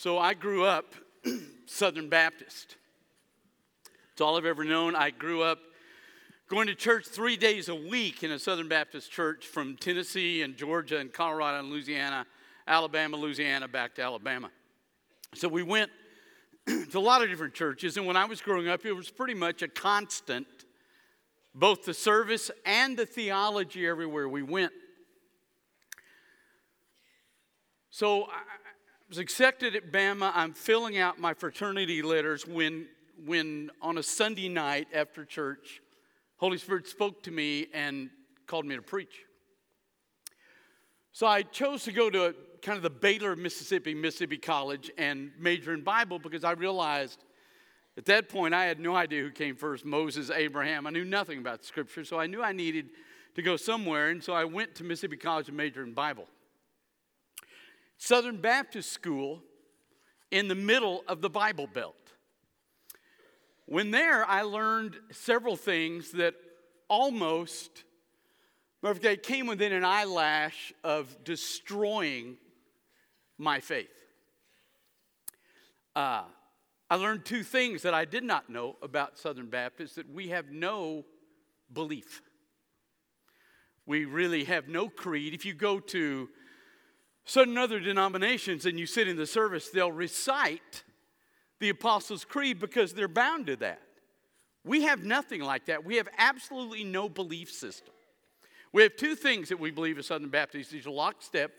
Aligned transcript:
So 0.00 0.16
I 0.16 0.32
grew 0.32 0.64
up 0.64 0.94
Southern 1.66 2.08
Baptist. 2.08 2.76
It's 4.12 4.20
all 4.20 4.38
I've 4.38 4.44
ever 4.44 4.62
known. 4.62 4.94
I 4.94 5.10
grew 5.10 5.42
up 5.42 5.58
going 6.48 6.68
to 6.68 6.76
church 6.76 7.04
three 7.04 7.36
days 7.36 7.68
a 7.68 7.74
week 7.74 8.22
in 8.22 8.30
a 8.30 8.38
Southern 8.38 8.68
Baptist 8.68 9.10
church 9.10 9.44
from 9.44 9.74
Tennessee 9.74 10.42
and 10.42 10.56
Georgia 10.56 10.98
and 10.98 11.12
Colorado 11.12 11.58
and 11.58 11.68
Louisiana, 11.68 12.26
Alabama, 12.68 13.16
Louisiana, 13.16 13.66
back 13.66 13.96
to 13.96 14.02
Alabama. 14.02 14.52
So 15.34 15.48
we 15.48 15.64
went 15.64 15.90
to 16.68 16.96
a 16.96 17.00
lot 17.00 17.24
of 17.24 17.28
different 17.28 17.54
churches, 17.54 17.96
and 17.96 18.06
when 18.06 18.16
I 18.16 18.24
was 18.24 18.40
growing 18.40 18.68
up, 18.68 18.86
it 18.86 18.92
was 18.92 19.10
pretty 19.10 19.34
much 19.34 19.62
a 19.62 19.68
constant, 19.68 20.46
both 21.56 21.84
the 21.84 21.92
service 21.92 22.52
and 22.64 22.96
the 22.96 23.04
theology 23.04 23.84
everywhere 23.84 24.28
we 24.28 24.44
went. 24.44 24.70
So 27.90 28.26
I 28.26 28.42
was 29.08 29.18
accepted 29.18 29.74
at 29.74 29.90
Bama. 29.90 30.30
I'm 30.34 30.52
filling 30.52 30.98
out 30.98 31.18
my 31.18 31.32
fraternity 31.32 32.02
letters 32.02 32.46
when, 32.46 32.86
when 33.24 33.70
on 33.80 33.96
a 33.96 34.02
Sunday 34.02 34.48
night 34.48 34.88
after 34.92 35.24
church, 35.24 35.80
Holy 36.36 36.58
Spirit 36.58 36.86
spoke 36.86 37.22
to 37.22 37.30
me 37.30 37.68
and 37.72 38.10
called 38.46 38.66
me 38.66 38.76
to 38.76 38.82
preach. 38.82 39.24
So 41.12 41.26
I 41.26 41.42
chose 41.42 41.84
to 41.84 41.92
go 41.92 42.10
to 42.10 42.34
kind 42.60 42.76
of 42.76 42.82
the 42.82 42.90
Baylor, 42.90 43.34
Mississippi, 43.34 43.94
Mississippi 43.94 44.36
College 44.36 44.90
and 44.98 45.30
major 45.38 45.72
in 45.72 45.82
Bible 45.82 46.18
because 46.18 46.44
I 46.44 46.52
realized 46.52 47.24
at 47.96 48.04
that 48.06 48.28
point 48.28 48.52
I 48.52 48.66
had 48.66 48.78
no 48.78 48.94
idea 48.94 49.22
who 49.22 49.30
came 49.30 49.56
first 49.56 49.84
Moses, 49.86 50.30
Abraham. 50.30 50.86
I 50.86 50.90
knew 50.90 51.04
nothing 51.04 51.38
about 51.38 51.64
Scripture, 51.64 52.04
so 52.04 52.20
I 52.20 52.26
knew 52.26 52.42
I 52.42 52.52
needed 52.52 52.90
to 53.36 53.42
go 53.42 53.56
somewhere, 53.56 54.10
and 54.10 54.22
so 54.22 54.34
I 54.34 54.44
went 54.44 54.74
to 54.76 54.84
Mississippi 54.84 55.16
College 55.16 55.48
and 55.48 55.56
major 55.56 55.82
in 55.82 55.94
Bible. 55.94 56.26
Southern 57.98 58.40
Baptist 58.40 58.92
School 58.92 59.42
in 60.30 60.46
the 60.48 60.54
middle 60.54 61.02
of 61.08 61.20
the 61.20 61.28
Bible 61.28 61.66
Belt. 61.66 61.96
When 63.66 63.90
there, 63.90 64.24
I 64.24 64.42
learned 64.42 64.96
several 65.10 65.56
things 65.56 66.12
that 66.12 66.34
almost, 66.88 67.84
came 69.22 69.46
within 69.46 69.72
an 69.72 69.84
eyelash 69.84 70.72
of 70.84 71.22
destroying 71.24 72.38
my 73.36 73.60
faith. 73.60 73.88
Uh, 75.94 76.22
I 76.88 76.94
learned 76.94 77.24
two 77.24 77.42
things 77.42 77.82
that 77.82 77.92
I 77.92 78.04
did 78.04 78.22
not 78.22 78.48
know 78.48 78.76
about 78.80 79.18
Southern 79.18 79.50
Baptists 79.50 79.96
that 79.96 80.08
we 80.08 80.28
have 80.28 80.50
no 80.50 81.04
belief. 81.72 82.22
We 83.84 84.04
really 84.04 84.44
have 84.44 84.68
no 84.68 84.88
creed. 84.88 85.34
If 85.34 85.44
you 85.44 85.52
go 85.52 85.80
to 85.80 86.28
certain 87.28 87.58
other 87.58 87.78
denominations 87.78 88.64
and 88.64 88.78
you 88.78 88.86
sit 88.86 89.06
in 89.06 89.16
the 89.16 89.26
service, 89.26 89.68
they'll 89.68 89.92
recite 89.92 90.82
the 91.60 91.68
Apostles' 91.68 92.24
Creed 92.24 92.58
because 92.58 92.94
they're 92.94 93.06
bound 93.06 93.46
to 93.46 93.56
that. 93.56 93.82
We 94.64 94.82
have 94.82 95.04
nothing 95.04 95.42
like 95.42 95.66
that. 95.66 95.84
We 95.84 95.96
have 95.96 96.08
absolutely 96.16 96.84
no 96.84 97.08
belief 97.08 97.50
system. 97.50 97.94
We 98.72 98.82
have 98.82 98.96
two 98.96 99.14
things 99.14 99.50
that 99.50 99.60
we 99.60 99.70
believe 99.70 99.98
as 99.98 100.06
Southern 100.06 100.30
Baptists. 100.30 100.70
These 100.70 100.86
are 100.86 100.90
lockstep 100.90 101.52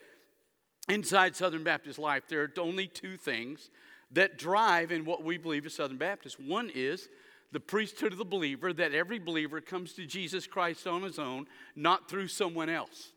inside 0.88 1.36
Southern 1.36 1.64
Baptist 1.64 2.00
life. 2.00 2.24
There 2.28 2.42
are 2.42 2.52
only 2.60 2.88
two 2.88 3.18
things 3.18 3.70
that 4.12 4.38
drive 4.38 4.92
in 4.92 5.06
what 5.06 5.24
we 5.24 5.38
believe 5.38 5.66
as 5.66 5.76
Southern 5.76 5.98
Baptists. 5.98 6.40
One 6.40 6.72
is 6.74 7.10
the 7.52 7.60
priesthood 7.60 8.12
of 8.12 8.18
the 8.18 8.26
believer, 8.26 8.74
that 8.74 8.94
every 8.94 9.20
believer 9.20 9.62
comes 9.62 9.94
to 9.94 10.06
Jesus 10.06 10.48
Christ 10.48 10.86
on 10.88 11.04
his 11.04 11.20
own, 11.20 11.48
not 11.76 12.10
through 12.10 12.28
someone 12.28 12.70
else. 12.70 13.12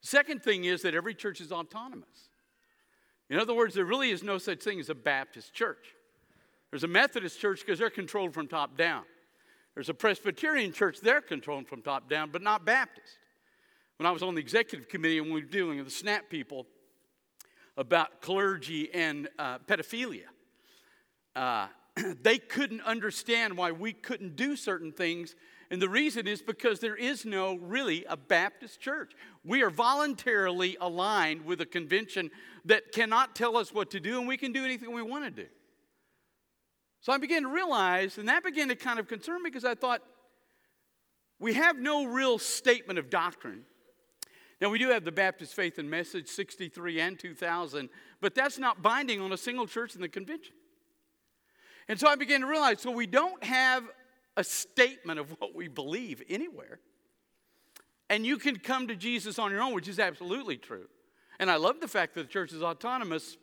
Second 0.00 0.42
thing 0.42 0.64
is 0.64 0.82
that 0.82 0.94
every 0.94 1.14
church 1.14 1.40
is 1.40 1.52
autonomous. 1.52 2.28
In 3.28 3.38
other 3.38 3.54
words, 3.54 3.74
there 3.74 3.84
really 3.84 4.10
is 4.10 4.22
no 4.22 4.38
such 4.38 4.60
thing 4.60 4.80
as 4.80 4.90
a 4.90 4.94
Baptist 4.94 5.54
church. 5.54 5.94
There's 6.70 6.84
a 6.84 6.88
Methodist 6.88 7.40
church 7.40 7.60
because 7.60 7.78
they're 7.78 7.90
controlled 7.90 8.32
from 8.32 8.48
top 8.48 8.76
down. 8.76 9.04
There's 9.74 9.88
a 9.88 9.94
Presbyterian 9.94 10.72
church, 10.72 11.00
they're 11.00 11.20
controlled 11.20 11.68
from 11.68 11.82
top 11.82 12.08
down, 12.08 12.30
but 12.30 12.42
not 12.42 12.64
Baptist. 12.64 13.18
When 13.98 14.06
I 14.06 14.10
was 14.10 14.22
on 14.22 14.34
the 14.34 14.40
executive 14.40 14.88
committee 14.88 15.18
and 15.18 15.26
we 15.26 15.42
were 15.42 15.46
dealing 15.46 15.76
with 15.76 15.86
the 15.86 15.92
SNAP 15.92 16.30
people 16.30 16.66
about 17.76 18.20
clergy 18.20 18.92
and 18.92 19.28
uh, 19.38 19.58
pedophilia, 19.58 20.24
uh, 21.36 21.68
they 22.22 22.38
couldn't 22.38 22.80
understand 22.82 23.56
why 23.56 23.72
we 23.72 23.92
couldn't 23.92 24.36
do 24.36 24.56
certain 24.56 24.90
things. 24.90 25.34
And 25.70 25.80
the 25.80 25.88
reason 25.88 26.26
is 26.26 26.42
because 26.42 26.80
there 26.80 26.96
is 26.96 27.24
no 27.24 27.54
really 27.56 28.04
a 28.08 28.16
Baptist 28.16 28.80
church. 28.80 29.12
We 29.44 29.62
are 29.62 29.70
voluntarily 29.70 30.76
aligned 30.80 31.44
with 31.44 31.60
a 31.60 31.66
convention 31.66 32.30
that 32.64 32.90
cannot 32.92 33.36
tell 33.36 33.56
us 33.56 33.72
what 33.72 33.90
to 33.92 34.00
do, 34.00 34.18
and 34.18 34.26
we 34.26 34.36
can 34.36 34.52
do 34.52 34.64
anything 34.64 34.92
we 34.92 35.02
want 35.02 35.24
to 35.24 35.30
do. 35.30 35.48
So 37.00 37.12
I 37.12 37.18
began 37.18 37.42
to 37.42 37.48
realize, 37.48 38.18
and 38.18 38.28
that 38.28 38.42
began 38.42 38.68
to 38.68 38.74
kind 38.74 38.98
of 38.98 39.06
concern 39.06 39.42
me 39.42 39.50
because 39.50 39.64
I 39.64 39.74
thought, 39.74 40.02
we 41.38 41.54
have 41.54 41.78
no 41.78 42.04
real 42.04 42.38
statement 42.38 42.98
of 42.98 43.08
doctrine. 43.08 43.62
Now, 44.60 44.68
we 44.68 44.78
do 44.78 44.88
have 44.88 45.04
the 45.04 45.12
Baptist 45.12 45.54
Faith 45.54 45.78
and 45.78 45.88
Message 45.88 46.28
63 46.28 47.00
and 47.00 47.18
2000, 47.18 47.88
but 48.20 48.34
that's 48.34 48.58
not 48.58 48.82
binding 48.82 49.20
on 49.20 49.32
a 49.32 49.38
single 49.38 49.66
church 49.66 49.94
in 49.94 50.02
the 50.02 50.08
convention. 50.08 50.52
And 51.88 51.98
so 51.98 52.08
I 52.08 52.16
began 52.16 52.42
to 52.42 52.46
realize 52.46 52.80
so 52.80 52.90
we 52.90 53.06
don't 53.06 53.42
have 53.42 53.84
a 54.36 54.44
statement 54.44 55.18
of 55.18 55.30
what 55.40 55.54
we 55.54 55.68
believe 55.68 56.22
anywhere. 56.28 56.80
And 58.08 58.26
you 58.26 58.38
can 58.38 58.58
come 58.58 58.88
to 58.88 58.96
Jesus 58.96 59.38
on 59.38 59.50
your 59.50 59.62
own, 59.62 59.72
which 59.74 59.88
is 59.88 59.98
absolutely 59.98 60.56
true. 60.56 60.88
And 61.38 61.50
I 61.50 61.56
love 61.56 61.80
the 61.80 61.88
fact 61.88 62.14
that 62.14 62.22
the 62.22 62.28
church 62.28 62.52
is 62.52 62.62
autonomous. 62.62 63.36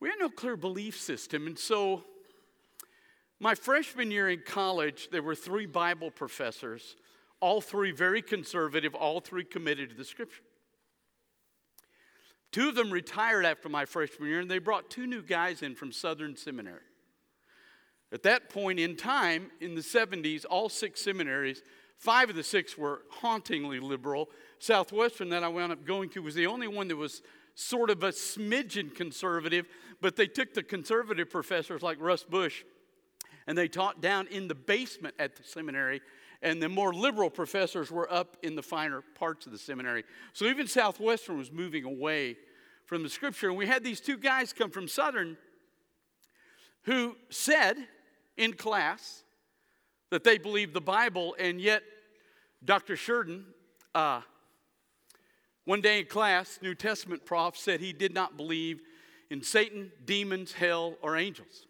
We 0.00 0.08
have 0.08 0.18
no 0.18 0.28
clear 0.28 0.56
belief 0.56 0.98
system. 0.98 1.46
And 1.46 1.58
so, 1.58 2.04
my 3.40 3.54
freshman 3.54 4.10
year 4.10 4.28
in 4.28 4.42
college, 4.44 5.10
there 5.12 5.22
were 5.22 5.34
three 5.34 5.66
Bible 5.66 6.10
professors, 6.10 6.96
all 7.40 7.60
three 7.60 7.92
very 7.92 8.22
conservative, 8.22 8.94
all 8.94 9.20
three 9.20 9.44
committed 9.44 9.90
to 9.90 9.94
the 9.94 10.04
scripture. 10.04 10.42
Two 12.50 12.70
of 12.70 12.74
them 12.74 12.90
retired 12.90 13.44
after 13.44 13.68
my 13.68 13.84
freshman 13.84 14.28
year, 14.28 14.40
and 14.40 14.50
they 14.50 14.58
brought 14.58 14.90
two 14.90 15.06
new 15.06 15.22
guys 15.22 15.62
in 15.62 15.74
from 15.74 15.92
Southern 15.92 16.36
Seminary. 16.36 16.80
At 18.12 18.22
that 18.22 18.48
point 18.48 18.80
in 18.80 18.96
time, 18.96 19.50
in 19.60 19.74
the 19.74 19.80
70s, 19.80 20.44
all 20.48 20.68
six 20.68 21.00
seminaries, 21.02 21.62
five 21.98 22.30
of 22.30 22.36
the 22.36 22.42
six 22.42 22.78
were 22.78 23.02
hauntingly 23.10 23.80
liberal, 23.80 24.30
Southwestern 24.58 25.28
that 25.30 25.44
I 25.44 25.48
wound 25.48 25.72
up 25.72 25.84
going 25.84 26.08
to 26.10 26.22
was 26.22 26.34
the 26.34 26.46
only 26.46 26.68
one 26.68 26.88
that 26.88 26.96
was 26.96 27.22
sort 27.54 27.90
of 27.90 28.02
a 28.02 28.10
smidgen 28.10 28.94
conservative, 28.94 29.66
but 30.00 30.16
they 30.16 30.26
took 30.26 30.54
the 30.54 30.62
conservative 30.62 31.28
professors 31.28 31.82
like 31.82 31.98
Russ 32.00 32.22
Bush 32.24 32.64
and 33.48 33.56
they 33.56 33.66
taught 33.66 34.02
down 34.02 34.26
in 34.28 34.46
the 34.46 34.54
basement 34.54 35.14
at 35.18 35.34
the 35.34 35.42
seminary, 35.42 36.02
and 36.42 36.62
the 36.62 36.68
more 36.68 36.92
liberal 36.92 37.30
professors 37.30 37.90
were 37.90 38.10
up 38.12 38.36
in 38.42 38.54
the 38.54 38.62
finer 38.62 39.02
parts 39.14 39.46
of 39.46 39.52
the 39.52 39.58
seminary. 39.58 40.04
So 40.34 40.44
even 40.44 40.66
Southwestern 40.66 41.38
was 41.38 41.50
moving 41.50 41.84
away 41.84 42.36
from 42.84 43.02
the 43.02 43.08
scripture. 43.08 43.48
And 43.48 43.56
we 43.56 43.66
had 43.66 43.82
these 43.82 44.00
two 44.00 44.18
guys 44.18 44.52
come 44.52 44.70
from 44.70 44.86
Southern 44.86 45.38
who 46.82 47.16
said 47.30 47.76
in 48.38 48.54
class 48.54 49.24
that 50.10 50.24
they 50.24 50.38
believed 50.38 50.72
the 50.72 50.80
Bible, 50.80 51.36
and 51.38 51.60
yet 51.60 51.82
Dr. 52.64 52.96
Sheridan, 52.96 53.44
uh, 53.94 54.22
one 55.64 55.82
day 55.82 56.00
in 56.00 56.06
class, 56.06 56.58
New 56.62 56.74
Testament 56.74 57.26
prof 57.26 57.56
said 57.56 57.80
he 57.80 57.92
did 57.92 58.14
not 58.14 58.38
believe 58.38 58.80
in 59.30 59.42
Satan, 59.42 59.92
demons, 60.06 60.52
hell, 60.52 60.94
or 61.02 61.16
angels. 61.16 61.66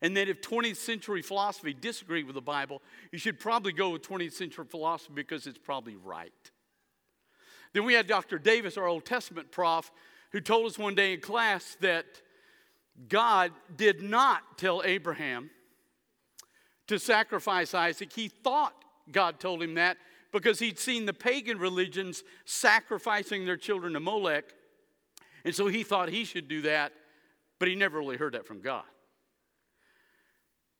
And 0.00 0.16
that 0.16 0.28
if 0.28 0.40
20th 0.40 0.76
century 0.76 1.22
philosophy 1.22 1.74
disagreed 1.74 2.26
with 2.26 2.36
the 2.36 2.40
Bible, 2.40 2.82
you 3.10 3.18
should 3.18 3.40
probably 3.40 3.72
go 3.72 3.90
with 3.90 4.02
20th 4.02 4.34
century 4.34 4.64
philosophy 4.64 5.12
because 5.16 5.48
it's 5.48 5.58
probably 5.58 5.96
right. 5.96 6.32
Then 7.72 7.84
we 7.84 7.94
had 7.94 8.06
Dr. 8.06 8.38
Davis, 8.38 8.76
our 8.76 8.86
Old 8.86 9.04
Testament 9.04 9.50
prof, 9.50 9.90
who 10.30 10.40
told 10.40 10.66
us 10.66 10.78
one 10.78 10.94
day 10.94 11.14
in 11.14 11.20
class 11.20 11.76
that 11.80 12.06
God 13.06 13.52
did 13.76 14.02
not 14.02 14.58
tell 14.58 14.82
Abraham 14.84 15.50
to 16.88 16.98
sacrifice 16.98 17.74
Isaac. 17.74 18.12
He 18.12 18.28
thought 18.28 18.74
God 19.12 19.38
told 19.38 19.62
him 19.62 19.74
that 19.74 19.98
because 20.32 20.58
he'd 20.58 20.78
seen 20.78 21.06
the 21.06 21.12
pagan 21.12 21.58
religions 21.58 22.24
sacrificing 22.44 23.46
their 23.46 23.56
children 23.56 23.92
to 23.92 24.00
Molech. 24.00 24.44
And 25.44 25.54
so 25.54 25.68
he 25.68 25.82
thought 25.82 26.08
he 26.08 26.24
should 26.24 26.48
do 26.48 26.62
that, 26.62 26.92
but 27.58 27.68
he 27.68 27.74
never 27.74 27.98
really 27.98 28.16
heard 28.16 28.34
that 28.34 28.46
from 28.46 28.60
God. 28.60 28.84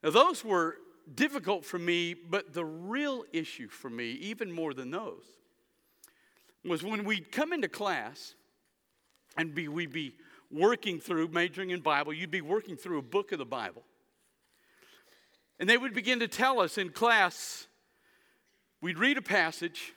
Now, 0.03 0.11
those 0.11 0.44
were 0.44 0.76
difficult 1.14 1.64
for 1.64 1.79
me, 1.79 2.14
but 2.14 2.53
the 2.53 2.64
real 2.64 3.25
issue 3.32 3.69
for 3.69 3.88
me, 3.88 4.11
even 4.12 4.53
more 4.53 4.75
than 4.75 4.91
those, 4.91 5.25
was 6.64 6.82
when 6.82 7.05
we'd 7.05 7.32
come 7.32 7.53
into 7.53 7.69
class 7.69 8.35
and 9.37 9.55
be, 9.55 9.69
we'd 9.69 9.93
be 9.93 10.14
working 10.50 11.00
through, 11.00 11.29
majoring 11.29 11.71
in 11.71 11.81
Bible, 11.81 12.12
you'd 12.12 12.31
be 12.31 12.41
working 12.41 12.77
through 12.77 12.99
a 12.99 13.03
book 13.03 13.33
of 13.33 13.39
the 13.39 13.45
Bible. 13.45 13.83
And 15.59 15.69
they 15.69 15.77
would 15.77 15.95
begin 15.95 16.21
to 16.21 16.29
tell 16.29 16.61
us 16.61 16.79
in 16.79 16.91
class 16.91 17.69
We'd 18.81 18.99
read 18.99 19.19
a 19.19 19.23
passage, 19.23 19.93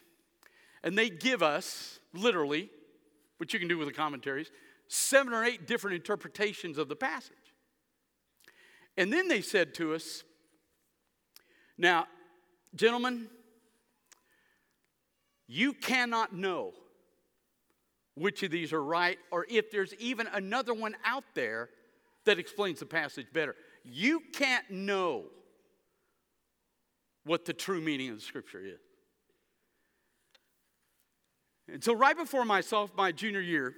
and 0.84 0.98
they'd 0.98 1.20
give 1.20 1.44
us, 1.44 2.00
literally, 2.14 2.70
what 3.38 3.54
you 3.54 3.60
can 3.60 3.68
do 3.68 3.78
with 3.78 3.88
the 3.88 3.94
commentaries, 3.94 4.52
seven 4.88 5.34
or 5.34 5.44
eight 5.44 5.68
different 5.68 5.96
interpretations 5.96 6.78
of 6.78 6.90
the 6.90 6.96
passage. 6.96 7.36
And 8.98 9.14
then 9.14 9.28
they 9.28 9.42
said 9.42 9.74
to 9.76 9.94
us, 9.94 10.24
Now, 11.78 12.08
gentlemen, 12.76 13.28
you 15.48 15.74
cannot 15.74 16.34
know 16.34 16.74
which 18.16 18.44
of 18.44 18.52
these 18.52 18.74
are 18.74 18.84
right 18.84 19.18
or 19.32 19.46
if 19.50 19.72
there's 19.72 19.94
even 19.96 20.28
another 20.34 20.74
one 20.74 20.96
out 21.06 21.24
there 21.34 21.70
that 22.26 22.40
explains 22.40 22.80
the 22.80 22.86
passage 22.86 23.28
better. 23.34 23.56
You 23.84 24.22
can't 24.34 24.70
know 24.70 25.26
what 27.24 27.46
the 27.46 27.54
true 27.54 27.82
meaning 27.82 28.10
of 28.10 28.16
the 28.16 28.22
scripture 28.22 28.64
is. 28.64 28.80
And 31.72 31.84
so, 31.84 31.94
right 31.94 32.18
before 32.18 32.44
myself, 32.44 32.92
my 32.98 33.12
junior 33.12 33.40
year, 33.40 33.74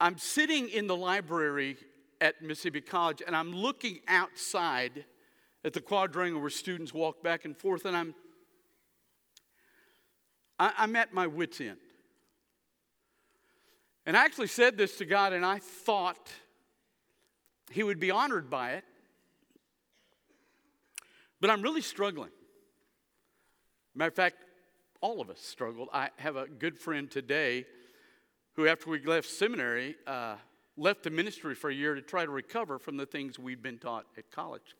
I'm 0.00 0.18
sitting 0.18 0.68
in 0.68 0.86
the 0.86 0.96
library 0.96 1.76
at 2.20 2.40
Mississippi 2.42 2.80
College 2.80 3.22
and 3.24 3.36
I'm 3.36 3.52
looking 3.52 4.00
outside 4.08 5.04
at 5.64 5.72
the 5.72 5.80
quadrangle 5.80 6.40
where 6.40 6.50
students 6.50 6.92
walk 6.92 7.22
back 7.22 7.44
and 7.44 7.56
forth, 7.56 7.86
and 7.86 7.96
I'm, 7.96 8.14
I, 10.58 10.72
I'm 10.76 10.94
at 10.96 11.14
my 11.14 11.26
wits' 11.26 11.60
end. 11.60 11.78
And 14.06 14.16
I 14.16 14.24
actually 14.24 14.48
said 14.48 14.76
this 14.76 14.98
to 14.98 15.04
God, 15.04 15.32
and 15.32 15.44
I 15.44 15.58
thought 15.58 16.30
He 17.70 17.82
would 17.82 17.98
be 17.98 18.10
honored 18.10 18.50
by 18.50 18.72
it. 18.72 18.84
But 21.40 21.50
I'm 21.50 21.62
really 21.62 21.82
struggling. 21.82 22.30
Matter 23.94 24.08
of 24.08 24.14
fact, 24.14 24.36
all 25.00 25.20
of 25.20 25.30
us 25.30 25.40
struggled. 25.40 25.88
I 25.92 26.10
have 26.16 26.36
a 26.36 26.46
good 26.46 26.78
friend 26.78 27.10
today 27.10 27.66
who, 28.54 28.66
after 28.66 28.90
we 28.90 29.04
left 29.04 29.28
seminary, 29.28 29.96
uh, 30.06 30.36
left 30.76 31.02
the 31.02 31.10
ministry 31.10 31.54
for 31.54 31.70
a 31.70 31.74
year 31.74 31.94
to 31.94 32.02
try 32.02 32.24
to 32.24 32.30
recover 32.30 32.78
from 32.78 32.96
the 32.96 33.06
things 33.06 33.38
we'd 33.38 33.62
been 33.62 33.78
taught 33.78 34.06
at 34.16 34.30
college. 34.30 34.74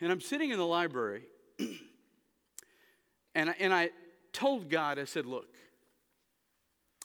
And 0.00 0.12
I'm 0.12 0.20
sitting 0.20 0.50
in 0.50 0.58
the 0.58 0.66
library, 0.66 1.22
and 3.34 3.50
I, 3.50 3.54
and 3.58 3.72
I 3.72 3.90
told 4.32 4.68
God, 4.68 4.98
I 4.98 5.04
said, 5.04 5.24
Look, 5.24 5.46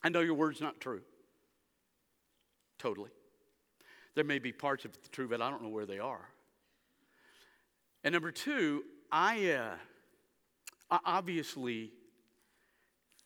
I 0.04 0.10
know 0.10 0.22
your 0.22 0.34
word's 0.34 0.62
not 0.62 0.80
true. 0.80 1.02
Totally. 2.80 3.12
There 4.16 4.24
may 4.24 4.40
be 4.40 4.52
parts 4.52 4.86
of 4.86 4.92
it 4.92 5.12
true, 5.12 5.28
but 5.28 5.42
I 5.42 5.50
don't 5.50 5.62
know 5.62 5.70
where 5.70 5.86
they 5.86 6.00
are. 6.00 6.28
And 8.04 8.14
number 8.14 8.32
two, 8.32 8.84
I, 9.12 9.52
uh, 9.52 9.76
I 10.90 11.00
obviously 11.06 11.92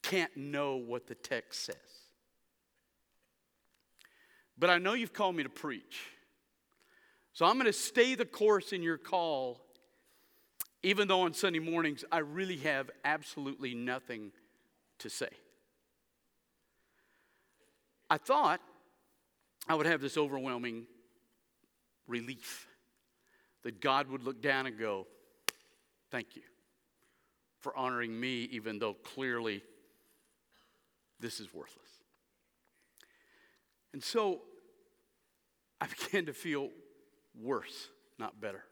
can't 0.04 0.36
know 0.36 0.76
what 0.76 1.08
the 1.08 1.16
text 1.16 1.66
says. 1.66 1.76
But 4.58 4.70
I 4.70 4.78
know 4.78 4.94
you've 4.94 5.14
called 5.14 5.36
me 5.36 5.44
to 5.44 5.50
preach. 5.50 6.02
So 7.34 7.46
I'm 7.46 7.56
going 7.56 7.66
to 7.66 7.74
stay 7.74 8.16
the 8.16 8.26
course 8.26 8.72
in 8.72 8.82
your 8.82 8.98
call, 8.98 9.62
even 10.84 11.08
though 11.08 11.22
on 11.22 11.34
Sunday 11.34 11.60
mornings 11.60 12.06
I 12.12 12.20
really 12.20 12.58
have 12.58 12.90
absolutely 13.04 13.74
nothing 13.74 14.32
to 15.00 15.10
say. 15.10 15.30
I 18.10 18.18
thought 18.18 18.62
I 19.68 19.76
would 19.76 19.86
have 19.86 20.02
this 20.02 20.18
overwhelming 20.18 20.86
relief 22.08 22.68
that 23.64 23.82
God 23.82 24.08
would 24.10 24.24
look 24.24 24.42
down 24.42 24.68
and 24.68 24.78
go, 24.78 25.08
Thank 26.12 26.36
you 26.36 26.44
for 27.60 27.76
honoring 27.76 28.18
me, 28.18 28.44
even 28.52 28.78
though 28.78 28.94
clearly 28.94 29.64
this 31.20 31.40
is 31.40 31.52
worthless. 31.54 31.90
And 33.92 34.04
so 34.04 34.42
I 35.82 35.88
began 36.06 36.28
to 36.28 36.34
feel 36.34 36.70
worse, 37.42 37.90
not 38.20 38.40
better. 38.40 38.64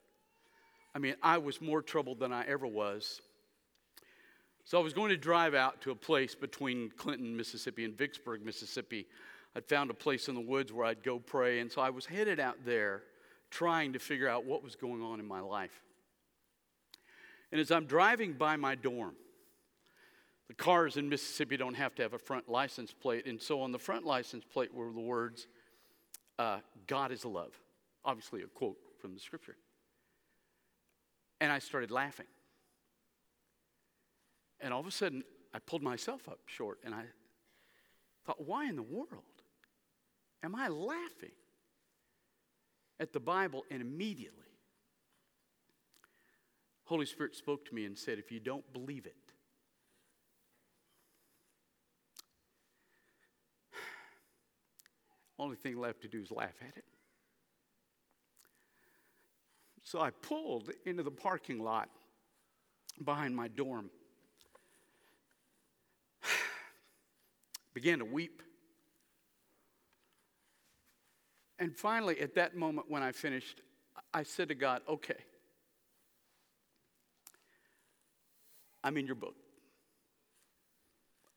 I 0.93 0.99
mean, 0.99 1.15
I 1.23 1.39
was 1.39 1.59
more 1.59 1.81
troubled 1.81 2.19
than 2.19 2.31
I 2.31 2.45
ever 2.45 2.67
was. 2.67 3.19
So 4.65 4.79
I 4.79 4.83
was 4.83 4.93
going 4.93 5.09
to 5.09 5.17
drive 5.17 5.53
out 5.53 5.81
to 5.81 5.91
a 5.91 5.95
place 5.95 6.35
between 6.35 6.89
Clinton, 6.91 7.35
Mississippi, 7.35 7.83
and 7.83 7.97
Vicksburg, 7.97 8.45
Mississippi. 8.45 9.05
I'd 9.55 9.65
found 9.65 9.91
a 9.91 9.93
place 9.93 10.29
in 10.29 10.35
the 10.35 10.41
woods 10.41 10.71
where 10.71 10.85
I'd 10.85 11.03
go 11.03 11.19
pray, 11.19 11.59
and 11.59 11.71
so 11.71 11.81
I 11.81 11.89
was 11.89 12.05
headed 12.05 12.39
out 12.39 12.57
there 12.65 13.03
trying 13.51 13.93
to 13.93 13.99
figure 13.99 14.27
out 14.27 14.45
what 14.45 14.63
was 14.63 14.75
going 14.75 15.01
on 15.03 15.19
in 15.19 15.27
my 15.27 15.41
life. 15.41 15.83
And 17.51 17.61
as 17.61 17.71
I'm 17.71 17.85
driving 17.85 18.33
by 18.33 18.55
my 18.55 18.73
dorm, 18.73 19.15
the 20.47 20.55
cars 20.55 20.97
in 20.97 21.07
Mississippi 21.07 21.55
don't 21.57 21.75
have 21.75 21.93
to 21.95 22.01
have 22.01 22.13
a 22.13 22.17
front 22.17 22.49
license 22.49 22.93
plate. 22.93 23.27
And 23.27 23.39
so 23.39 23.61
on 23.61 23.71
the 23.71 23.79
front 23.79 24.05
license 24.05 24.43
plate 24.43 24.73
were 24.73 24.91
the 24.91 24.99
words, 24.99 25.47
uh, 26.39 26.59
God 26.87 27.11
is 27.11 27.25
love. 27.25 27.51
Obviously, 28.03 28.41
a 28.41 28.47
quote 28.47 28.77
from 28.99 29.13
the 29.13 29.19
scripture. 29.19 29.55
And 31.39 31.51
I 31.51 31.59
started 31.59 31.91
laughing. 31.91 32.25
And 34.63 34.73
all 34.73 34.79
of 34.79 34.87
a 34.87 34.91
sudden, 34.91 35.23
I 35.53 35.59
pulled 35.59 35.83
myself 35.83 36.29
up 36.29 36.39
short 36.45 36.79
and 36.85 36.95
I 36.95 37.03
thought, 38.25 38.47
why 38.47 38.69
in 38.69 38.77
the 38.77 38.81
world 38.81 39.43
am 40.41 40.55
I 40.55 40.69
laughing 40.69 41.33
at 42.97 43.11
the 43.11 43.19
Bible? 43.19 43.65
And 43.69 43.81
immediately, 43.81 44.39
Holy 46.85 47.05
Spirit 47.05 47.35
spoke 47.35 47.65
to 47.65 47.75
me 47.75 47.83
and 47.85 47.97
said, 47.97 48.19
if 48.19 48.31
you 48.31 48.39
don't 48.39 48.63
believe 48.71 49.05
it, 49.05 49.17
Only 55.37 55.57
thing 55.57 55.77
left 55.77 56.01
to 56.03 56.07
do 56.07 56.21
is 56.21 56.31
laugh 56.31 56.55
at 56.61 56.77
it. 56.77 56.85
So 59.83 59.99
I 59.99 60.11
pulled 60.11 60.71
into 60.85 61.03
the 61.03 61.11
parking 61.11 61.59
lot 61.59 61.89
behind 63.03 63.35
my 63.35 63.49
dorm, 63.49 63.89
began 67.73 67.99
to 67.99 68.05
weep. 68.05 68.41
And 71.59 71.75
finally, 71.75 72.19
at 72.19 72.35
that 72.35 72.55
moment 72.55 72.89
when 72.89 73.03
I 73.03 73.11
finished, 73.11 73.61
I 74.13 74.23
said 74.23 74.49
to 74.49 74.55
God, 74.55 74.81
okay, 74.87 75.17
I'm 78.83 78.97
in 78.97 79.05
your 79.05 79.15
book. 79.15 79.35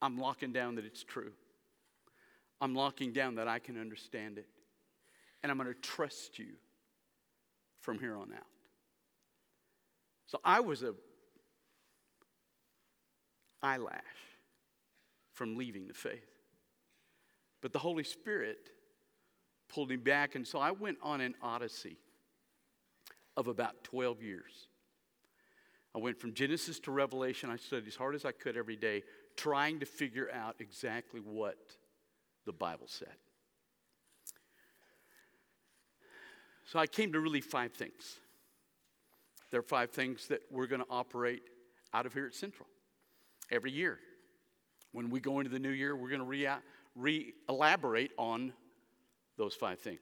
I'm 0.02 0.18
locking 0.18 0.52
down 0.52 0.74
that 0.76 0.84
it's 0.84 1.04
true. 1.04 1.32
I'm 2.60 2.74
locking 2.74 3.12
down 3.12 3.36
that 3.36 3.48
I 3.48 3.58
can 3.58 3.80
understand 3.80 4.38
it. 4.38 4.48
And 5.42 5.52
I'm 5.52 5.58
going 5.58 5.72
to 5.72 5.80
trust 5.80 6.38
you 6.38 6.54
from 7.80 7.98
here 7.98 8.16
on 8.16 8.32
out. 8.32 8.46
So 10.26 10.40
I 10.44 10.60
was 10.60 10.82
a 10.82 10.94
eyelash 13.62 14.02
from 15.36 15.54
leaving 15.54 15.86
the 15.86 15.94
faith. 15.94 16.26
But 17.60 17.72
the 17.72 17.78
Holy 17.78 18.04
Spirit 18.04 18.70
pulled 19.68 19.90
me 19.90 19.96
back, 19.96 20.34
and 20.34 20.46
so 20.46 20.58
I 20.58 20.70
went 20.70 20.96
on 21.02 21.20
an 21.20 21.34
odyssey 21.42 21.98
of 23.36 23.46
about 23.46 23.84
12 23.84 24.22
years. 24.22 24.68
I 25.94 25.98
went 25.98 26.18
from 26.18 26.32
Genesis 26.32 26.80
to 26.80 26.90
Revelation. 26.90 27.50
I 27.50 27.56
studied 27.56 27.86
as 27.86 27.96
hard 27.96 28.14
as 28.14 28.24
I 28.24 28.32
could 28.32 28.56
every 28.56 28.76
day, 28.76 29.02
trying 29.36 29.80
to 29.80 29.86
figure 29.86 30.30
out 30.32 30.56
exactly 30.58 31.20
what 31.20 31.56
the 32.46 32.52
Bible 32.52 32.86
said. 32.86 33.14
So 36.64 36.78
I 36.78 36.86
came 36.86 37.12
to 37.12 37.20
really 37.20 37.42
five 37.42 37.72
things. 37.74 38.18
There 39.50 39.60
are 39.60 39.62
five 39.62 39.90
things 39.90 40.28
that 40.28 40.40
we're 40.50 40.66
going 40.66 40.82
to 40.82 40.88
operate 40.90 41.42
out 41.92 42.06
of 42.06 42.14
here 42.14 42.26
at 42.26 42.34
Central 42.34 42.68
every 43.50 43.70
year. 43.70 43.98
When 44.96 45.10
we 45.10 45.20
go 45.20 45.40
into 45.40 45.50
the 45.50 45.58
new 45.58 45.68
year, 45.68 45.94
we're 45.94 46.08
going 46.08 46.22
to 46.22 46.60
re 46.94 47.34
elaborate 47.50 48.12
on 48.16 48.54
those 49.36 49.52
five 49.52 49.78
things 49.78 50.00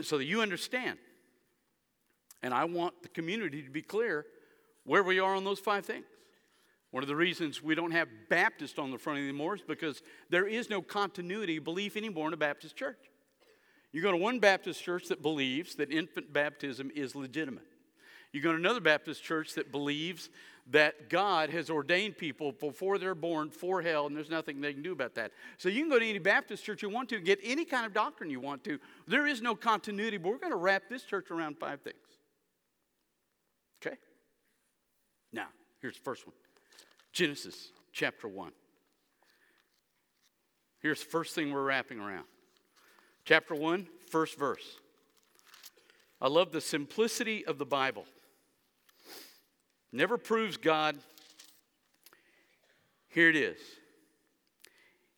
so 0.02 0.18
that 0.18 0.24
you 0.24 0.40
understand. 0.42 0.98
And 2.42 2.52
I 2.52 2.64
want 2.64 3.00
the 3.04 3.08
community 3.08 3.62
to 3.62 3.70
be 3.70 3.80
clear 3.80 4.26
where 4.82 5.04
we 5.04 5.20
are 5.20 5.36
on 5.36 5.44
those 5.44 5.60
five 5.60 5.86
things. 5.86 6.04
One 6.90 7.04
of 7.04 7.08
the 7.08 7.14
reasons 7.14 7.62
we 7.62 7.76
don't 7.76 7.92
have 7.92 8.08
Baptist 8.28 8.76
on 8.76 8.90
the 8.90 8.98
front 8.98 9.20
anymore 9.20 9.54
is 9.54 9.62
because 9.62 10.02
there 10.28 10.48
is 10.48 10.68
no 10.68 10.82
continuity 10.82 11.60
belief 11.60 11.96
anymore 11.96 12.26
in 12.26 12.34
a 12.34 12.36
Baptist 12.36 12.74
church. 12.74 12.98
You 13.92 14.02
go 14.02 14.10
to 14.10 14.16
one 14.16 14.40
Baptist 14.40 14.82
church 14.82 15.06
that 15.10 15.22
believes 15.22 15.76
that 15.76 15.92
infant 15.92 16.32
baptism 16.32 16.90
is 16.92 17.14
legitimate. 17.14 17.68
You 18.32 18.40
go 18.40 18.50
to 18.50 18.58
another 18.58 18.80
Baptist 18.80 19.22
church 19.22 19.54
that 19.54 19.70
believes 19.70 20.28
that 20.70 21.08
God 21.08 21.50
has 21.50 21.70
ordained 21.70 22.18
people 22.18 22.52
before 22.52 22.98
they're 22.98 23.14
born 23.14 23.50
for 23.50 23.82
hell, 23.82 24.06
and 24.06 24.16
there's 24.16 24.30
nothing 24.30 24.60
they 24.60 24.72
can 24.72 24.82
do 24.82 24.92
about 24.92 25.14
that. 25.14 25.32
So 25.58 25.68
you 25.68 25.80
can 25.80 25.88
go 25.88 25.98
to 25.98 26.08
any 26.08 26.18
Baptist 26.18 26.64
church 26.64 26.82
you 26.82 26.88
want 26.88 27.08
to, 27.10 27.20
get 27.20 27.38
any 27.44 27.64
kind 27.64 27.86
of 27.86 27.94
doctrine 27.94 28.30
you 28.30 28.40
want 28.40 28.64
to. 28.64 28.78
There 29.06 29.26
is 29.26 29.40
no 29.40 29.54
continuity, 29.54 30.16
but 30.16 30.30
we're 30.30 30.38
going 30.38 30.52
to 30.52 30.56
wrap 30.56 30.84
this 30.90 31.04
church 31.04 31.30
around 31.30 31.58
five 31.58 31.82
things. 31.82 31.96
Okay? 33.80 33.96
Now, 35.32 35.46
here's 35.80 35.96
the 35.96 36.02
first 36.02 36.26
one 36.26 36.34
Genesis 37.12 37.70
chapter 37.92 38.26
1. 38.26 38.50
Here's 40.80 41.00
the 41.00 41.10
first 41.10 41.34
thing 41.34 41.52
we're 41.52 41.62
wrapping 41.62 42.00
around. 42.00 42.24
Chapter 43.24 43.54
1, 43.54 43.86
first 44.10 44.38
verse. 44.38 44.78
I 46.20 46.28
love 46.28 46.52
the 46.52 46.60
simplicity 46.60 47.44
of 47.44 47.58
the 47.58 47.66
Bible. 47.66 48.04
Never 49.92 50.18
proves 50.18 50.56
God. 50.56 50.96
Here 53.08 53.30
it 53.30 53.36
is. 53.36 53.58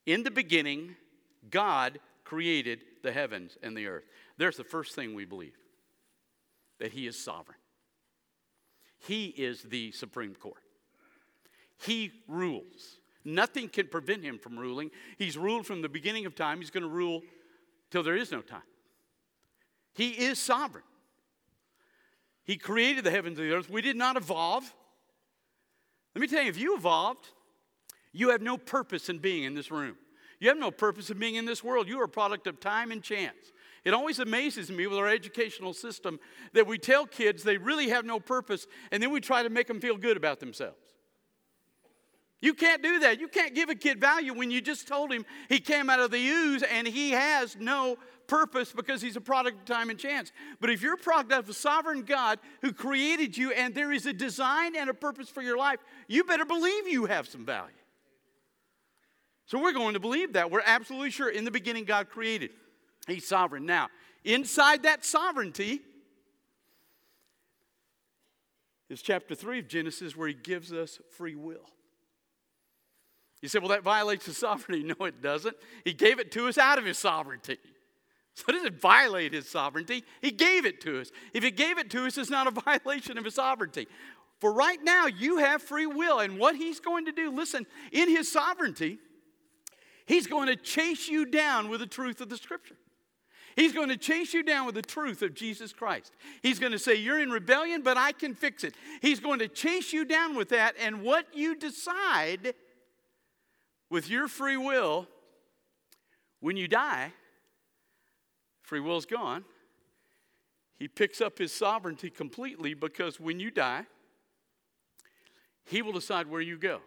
In 0.07 0.23
the 0.23 0.31
beginning, 0.31 0.97
God 1.51 1.99
created 2.25 2.85
the 3.03 3.13
heavens 3.13 3.57
and 3.63 3.77
the 3.77 3.87
earth. 3.87 4.05
There's 4.37 4.57
the 4.57 4.65
first 4.65 4.95
thing 4.95 5.15
we 5.15 5.25
believe 5.25 5.57
that 6.79 6.93
He 6.93 7.07
is 7.07 7.23
sovereign. 7.23 7.59
He 9.01 9.27
is 9.27 9.63
the 9.63 9.93
Supreme 9.93 10.35
Court. 10.35 10.63
He 11.81 12.13
rules. 12.27 12.99
Nothing 13.25 13.69
can 13.69 13.89
prevent 13.89 14.25
him 14.25 14.39
from 14.39 14.59
ruling. 14.59 14.91
He's 15.19 15.37
ruled 15.37 15.67
from 15.67 15.83
the 15.83 15.89
beginning 15.89 16.27
of 16.27 16.35
time. 16.35 16.59
He's 16.59 16.71
going 16.71 16.83
to 16.83 16.89
rule 16.89 17.23
till 17.91 18.03
there 18.03 18.17
is 18.17 18.33
no 18.33 18.41
time. 18.41 18.63
He 19.95 20.11
is 20.11 20.39
sovereign. 20.39 20.85
He 22.49 22.57
created 22.57 23.05
the 23.05 23.11
heavens 23.11 23.39
and 23.39 23.47
the 23.47 23.55
earth. 23.55 23.69
We 23.69 23.83
did 23.83 23.95
not 23.95 24.17
evolve. 24.17 24.75
Let 26.15 26.23
me 26.23 26.27
tell 26.27 26.43
you, 26.43 26.49
if 26.49 26.59
you 26.59 26.75
evolved, 26.77 27.29
you 28.11 28.31
have 28.31 28.41
no 28.41 28.57
purpose 28.57 29.11
in 29.11 29.19
being 29.19 29.45
in 29.45 29.55
this 29.55 29.71
room. 29.71 29.99
You 30.41 30.49
have 30.49 30.57
no 30.57 30.71
purpose 30.71 31.11
in 31.11 31.19
being 31.19 31.35
in 31.35 31.45
this 31.45 31.63
world. 31.63 31.89
You 31.89 32.01
are 32.01 32.05
a 32.05 32.09
product 32.09 32.47
of 32.47 32.59
time 32.59 32.91
and 32.91 33.03
chance. 33.03 33.53
It 33.85 33.93
always 33.93 34.19
amazes 34.19 34.71
me 34.71 34.87
with 34.87 34.99
our 34.99 35.09
educational 35.09 35.75
system 35.75 36.19
that 36.55 36.67
we 36.67 36.79
tell 36.79 37.05
kids 37.05 37.43
they 37.43 37.59
really 37.59 37.91
have 37.91 38.07
no 38.07 38.19
purpose 38.19 38.67
and 38.93 39.03
then 39.03 39.11
we 39.11 39.21
try 39.21 39.43
to 39.43 39.51
make 39.51 39.67
them 39.67 39.79
feel 39.79 39.99
good 39.99 40.17
about 40.17 40.41
themselves. 40.41 40.88
You 42.41 42.55
can't 42.55 42.83
do 42.83 43.01
that. 43.01 43.19
You 43.21 43.27
can't 43.27 43.55
give 43.55 43.69
a 43.69 43.75
kid 43.75 44.01
value 44.01 44.33
when 44.33 44.51
you 44.51 44.61
just 44.61 44.87
told 44.87 45.13
him 45.13 45.27
he 45.49 45.59
came 45.59 45.91
out 45.91 45.99
of 45.99 46.11
the 46.11 46.25
ooze 46.25 46.63
and 46.63 46.87
he 46.87 47.11
has 47.11 47.57
no 47.57 47.97
purpose 48.29 48.73
because 48.73 49.03
he's 49.03 49.17
a 49.17 49.21
product 49.21 49.61
of 49.61 49.65
time 49.65 49.91
and 49.91 49.99
chance. 49.99 50.31
But 50.61 50.71
if 50.71 50.81
you're 50.81 50.95
a 50.95 50.99
product 50.99 51.33
of 51.33 51.49
a 51.49 51.53
sovereign 51.53 52.03
God 52.03 52.39
who 52.63 52.73
created 52.73 53.37
you 53.37 53.51
and 53.53 53.75
there 53.75 53.91
is 53.91 54.07
a 54.07 54.13
design 54.13 54.77
and 54.77 54.89
a 54.89 54.95
purpose 54.95 55.29
for 55.29 55.43
your 55.43 55.59
life, 55.59 55.81
you 56.07 56.23
better 56.23 56.45
believe 56.45 56.87
you 56.87 57.07
have 57.07 57.27
some 57.27 57.45
value. 57.45 57.75
So 59.47 59.61
we're 59.61 59.73
going 59.73 59.95
to 59.95 60.01
believe 60.01 60.35
that. 60.35 60.51
We're 60.51 60.63
absolutely 60.65 61.11
sure 61.11 61.31
in 61.31 61.45
the 61.45 61.51
beginning 61.51 61.85
God 61.85 62.09
created. 62.11 62.51
He's 63.09 63.27
sovereign. 63.27 63.67
Now, 63.67 63.89
inside 64.23 64.83
that 64.85 65.05
sovereignty 65.05 65.81
is 68.91 69.03
chapter 69.03 69.35
3 69.35 69.61
of 69.61 69.69
Genesis 69.69 70.15
where 70.15 70.29
he 70.29 70.35
gives 70.35 70.73
us 70.73 71.01
free 71.11 71.35
will. 71.35 71.65
You 73.41 73.49
say, 73.49 73.59
well, 73.59 73.69
that 73.69 73.83
violates 73.83 74.27
his 74.27 74.37
sovereignty. 74.37 74.83
No, 74.99 75.07
it 75.07 75.23
doesn't. 75.23 75.57
He 75.85 75.93
gave 75.93 76.19
it 76.19 76.33
to 76.33 76.49
us 76.49 76.59
out 76.59 76.79
of 76.79 76.85
his 76.85 76.99
sovereignty. 76.99 77.59
So 78.35 78.45
it 78.49 78.53
doesn't 78.53 78.81
violate 78.81 79.33
his 79.33 79.49
sovereignty. 79.49 80.05
He 80.23 80.31
gave 80.31 80.65
it 80.65 80.81
to 80.83 81.01
us. 81.01 81.11
If 81.35 81.43
he 81.43 81.51
gave 81.51 81.79
it 81.79 81.91
to 81.91 82.07
us, 82.07 82.17
it's 82.19 82.31
not 82.31 82.47
a 82.47 82.51
violation 82.63 83.19
of 83.19 83.25
his 83.25 83.35
sovereignty. 83.35 83.87
For 84.41 84.53
right 84.53 84.79
now, 84.83 85.07
you 85.07 85.39
have 85.39 85.63
free 85.63 85.87
will. 85.87 86.21
And 86.21 86.39
what 86.39 86.55
he's 86.55 86.81
going 86.81 87.07
to 87.07 87.13
do, 87.13 87.31
listen, 87.31 87.67
in 87.91 88.09
his 88.09 88.31
sovereignty, 88.31 88.99
he's 90.07 90.27
going 90.27 90.47
to 90.47 90.57
chase 90.57 91.09
you 91.09 91.27
down 91.27 91.69
with 91.69 91.81
the 91.81 91.87
truth 91.87 92.21
of 92.21 92.29
the 92.29 92.37
scripture. 92.37 92.77
He's 93.57 93.73
going 93.73 93.89
to 93.89 93.97
chase 93.97 94.33
you 94.33 94.45
down 94.45 94.67
with 94.67 94.77
the 94.77 94.83
truth 94.83 95.21
of 95.23 95.35
Jesus 95.35 95.73
Christ. 95.73 96.13
He's 96.43 96.61
going 96.61 96.71
to 96.71 96.79
say, 96.79 96.95
You're 96.95 97.19
in 97.19 97.31
rebellion, 97.31 97.83
but 97.83 97.97
I 97.97 98.13
can 98.13 98.37
fix 98.37 98.63
it. 98.63 98.75
He's 99.03 99.19
going 99.19 99.41
to 99.41 99.49
chase 99.49 99.93
you 99.93 100.05
down 100.05 100.37
with 100.37 100.51
that. 100.51 100.77
And 100.81 101.03
what 101.03 101.27
you 101.35 101.57
decide 101.57 102.55
with 103.91 104.09
your 104.09 104.29
free 104.29 104.57
will, 104.57 105.07
when 106.41 106.57
you 106.57 106.69
die, 106.69 107.13
free 108.63 108.81
will's 108.81 109.07
gone. 109.07 109.45
He 110.79 110.87
picks 110.87 111.21
up 111.21 111.39
his 111.39 111.53
sovereignty 111.53 112.11
completely 112.11 112.75
because 112.75 113.19
when 113.19 113.41
you 113.41 113.51
die, 113.51 113.87
he 115.65 115.83
will 115.83 115.93
decide 115.93 116.29
where 116.29 116.41
you 116.41 116.57
go. 116.57 116.81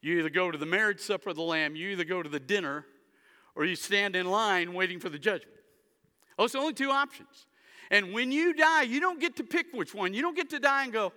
You 0.00 0.18
either 0.18 0.30
go 0.30 0.50
to 0.50 0.58
the 0.58 0.66
marriage 0.66 1.00
supper 1.00 1.30
of 1.30 1.36
the 1.36 1.42
Lamb, 1.42 1.76
you 1.76 1.90
either 1.90 2.04
go 2.04 2.22
to 2.22 2.28
the 2.28 2.40
dinner, 2.40 2.86
or 3.54 3.64
you 3.64 3.76
stand 3.76 4.16
in 4.16 4.26
line 4.30 4.72
waiting 4.72 4.98
for 4.98 5.08
the 5.10 5.18
judgment. 5.18 5.58
Oh, 6.38 6.44
are 6.44 6.56
only 6.56 6.72
two 6.72 6.90
options. 6.90 7.46
And 7.90 8.12
when 8.12 8.32
you 8.32 8.54
die, 8.54 8.82
you 8.82 9.00
don't 9.00 9.20
get 9.20 9.36
to 9.36 9.44
pick 9.44 9.66
which 9.72 9.94
one. 9.94 10.14
You 10.14 10.22
don't 10.22 10.34
get 10.34 10.48
to 10.50 10.58
die 10.58 10.84
and 10.84 10.92
go, 10.92 11.12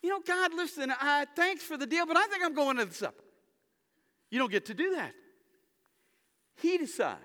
you 0.00 0.10
know, 0.10 0.20
God, 0.24 0.54
listen, 0.54 0.92
uh, 0.92 1.26
thanks 1.34 1.64
for 1.64 1.76
the 1.76 1.86
deal, 1.86 2.06
but 2.06 2.16
I 2.16 2.26
think 2.28 2.44
I'm 2.44 2.54
going 2.54 2.76
to 2.76 2.84
the 2.84 2.94
supper. 2.94 3.24
You 4.30 4.38
don't 4.38 4.50
get 4.50 4.66
to 4.66 4.74
do 4.74 4.94
that. 4.96 5.12
He 6.56 6.76
decides 6.78 7.18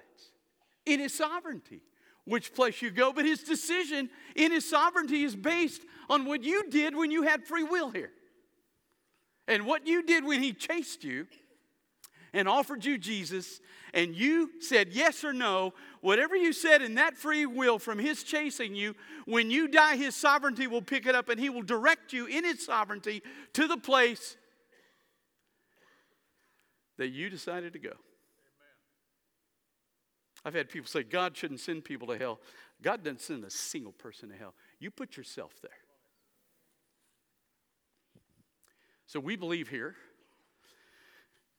in 0.86 1.00
his 1.00 1.14
sovereignty 1.14 1.82
which 2.26 2.54
place 2.54 2.82
you 2.82 2.92
go, 2.92 3.12
but 3.12 3.26
his 3.26 3.44
decision 3.44 4.10
in 4.36 4.52
his 4.52 4.70
sovereignty 4.70 5.24
is 5.24 5.36
based 5.36 5.82
on 6.10 6.26
what 6.26 6.44
you 6.44 6.70
did 6.70 6.96
when 6.96 7.12
you 7.12 7.24
had 7.24 7.46
free 7.46 7.64
will 7.64 7.90
here. 7.90 8.12
And 9.48 9.66
what 9.66 9.86
you 9.86 10.04
did 10.04 10.24
when 10.24 10.42
he 10.42 10.54
chased 10.54 11.04
you 11.04 11.28
and 12.32 12.48
offered 12.48 12.86
you 12.86 12.98
Jesus, 12.98 13.60
and 13.94 14.16
you 14.16 14.52
said 14.60 14.90
yes 14.92 15.24
or 15.24 15.34
no, 15.34 15.74
whatever 16.02 16.36
you 16.36 16.54
said 16.54 16.82
in 16.82 16.96
that 16.96 17.18
free 17.18 17.46
will 17.46 17.78
from 17.78 18.00
his 18.00 18.24
chasing 18.24 18.74
you, 18.74 18.96
when 19.26 19.52
you 19.52 19.68
die, 19.68 19.98
his 19.98 20.16
sovereignty 20.16 20.66
will 20.66 20.82
pick 20.82 21.06
it 21.06 21.14
up 21.14 21.30
and 21.30 21.40
he 21.40 21.50
will 21.50 21.62
direct 21.62 22.14
you 22.14 22.26
in 22.26 22.44
his 22.44 22.66
sovereignty 22.66 23.22
to 23.54 23.68
the 23.68 23.78
place 23.78 24.38
that 26.98 27.10
you 27.10 27.30
decided 27.30 27.74
to 27.74 27.80
go. 27.80 27.90
Amen. 27.90 27.98
I've 30.46 30.54
had 30.54 30.70
people 30.70 30.88
say 30.88 31.04
God 31.04 31.36
shouldn't 31.36 31.60
send 31.60 31.84
people 31.84 32.08
to 32.08 32.18
hell. 32.18 32.40
God 32.82 33.04
doesn't 33.04 33.22
send 33.22 33.44
a 33.44 33.50
single 33.50 33.94
person 33.94 34.30
to 34.30 34.36
hell. 34.36 34.54
You 34.80 34.92
put 34.92 35.18
yourself 35.18 35.54
there. 35.62 35.72
So 39.06 39.20
we 39.20 39.36
believe 39.36 39.70
here 39.70 39.96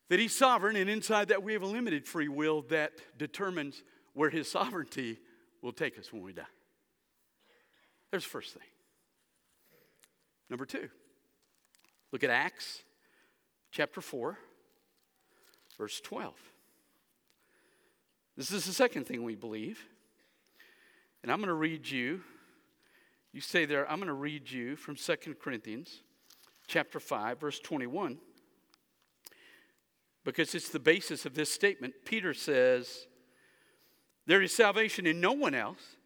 that 0.08 0.18
He's 0.18 0.36
sovereign, 0.36 0.76
and 0.76 0.90
inside 0.90 1.28
that 1.28 1.42
we 1.42 1.52
have 1.54 1.62
a 1.62 1.66
limited 1.66 2.06
free 2.06 2.28
will 2.28 2.62
that 2.68 2.92
determines 3.18 3.82
where 4.12 4.30
His 4.30 4.50
sovereignty 4.50 5.18
will 5.62 5.72
take 5.72 5.98
us 5.98 6.12
when 6.12 6.22
we 6.22 6.32
die. 6.32 6.42
There's 8.10 8.24
the 8.24 8.30
first 8.30 8.52
thing. 8.54 8.62
Number 10.50 10.66
two, 10.66 10.88
look 12.12 12.22
at 12.22 12.30
Acts 12.30 12.82
chapter 13.70 14.00
4 14.00 14.38
verse 15.76 16.00
12. 16.00 16.34
This 18.36 18.50
is 18.50 18.64
the 18.64 18.72
second 18.72 19.06
thing 19.06 19.22
we 19.22 19.34
believe. 19.34 19.78
And 21.22 21.32
I'm 21.32 21.38
going 21.38 21.48
to 21.48 21.54
read 21.54 21.88
you, 21.88 22.20
you 23.32 23.40
say 23.40 23.64
there, 23.64 23.90
I'm 23.90 23.96
going 23.96 24.08
to 24.08 24.12
read 24.12 24.50
you 24.50 24.76
from 24.76 24.96
Second 24.96 25.38
Corinthians 25.40 26.02
chapter 26.66 27.00
5, 27.00 27.40
verse 27.40 27.58
21, 27.60 28.18
because 30.24 30.54
it's 30.54 30.68
the 30.68 30.78
basis 30.78 31.26
of 31.26 31.34
this 31.34 31.50
statement. 31.50 31.94
Peter 32.04 32.34
says, 32.34 33.06
There 34.26 34.42
is 34.42 34.54
salvation 34.54 35.06
in 35.06 35.20
no 35.20 35.32
one 35.32 35.54
else. 35.54 35.96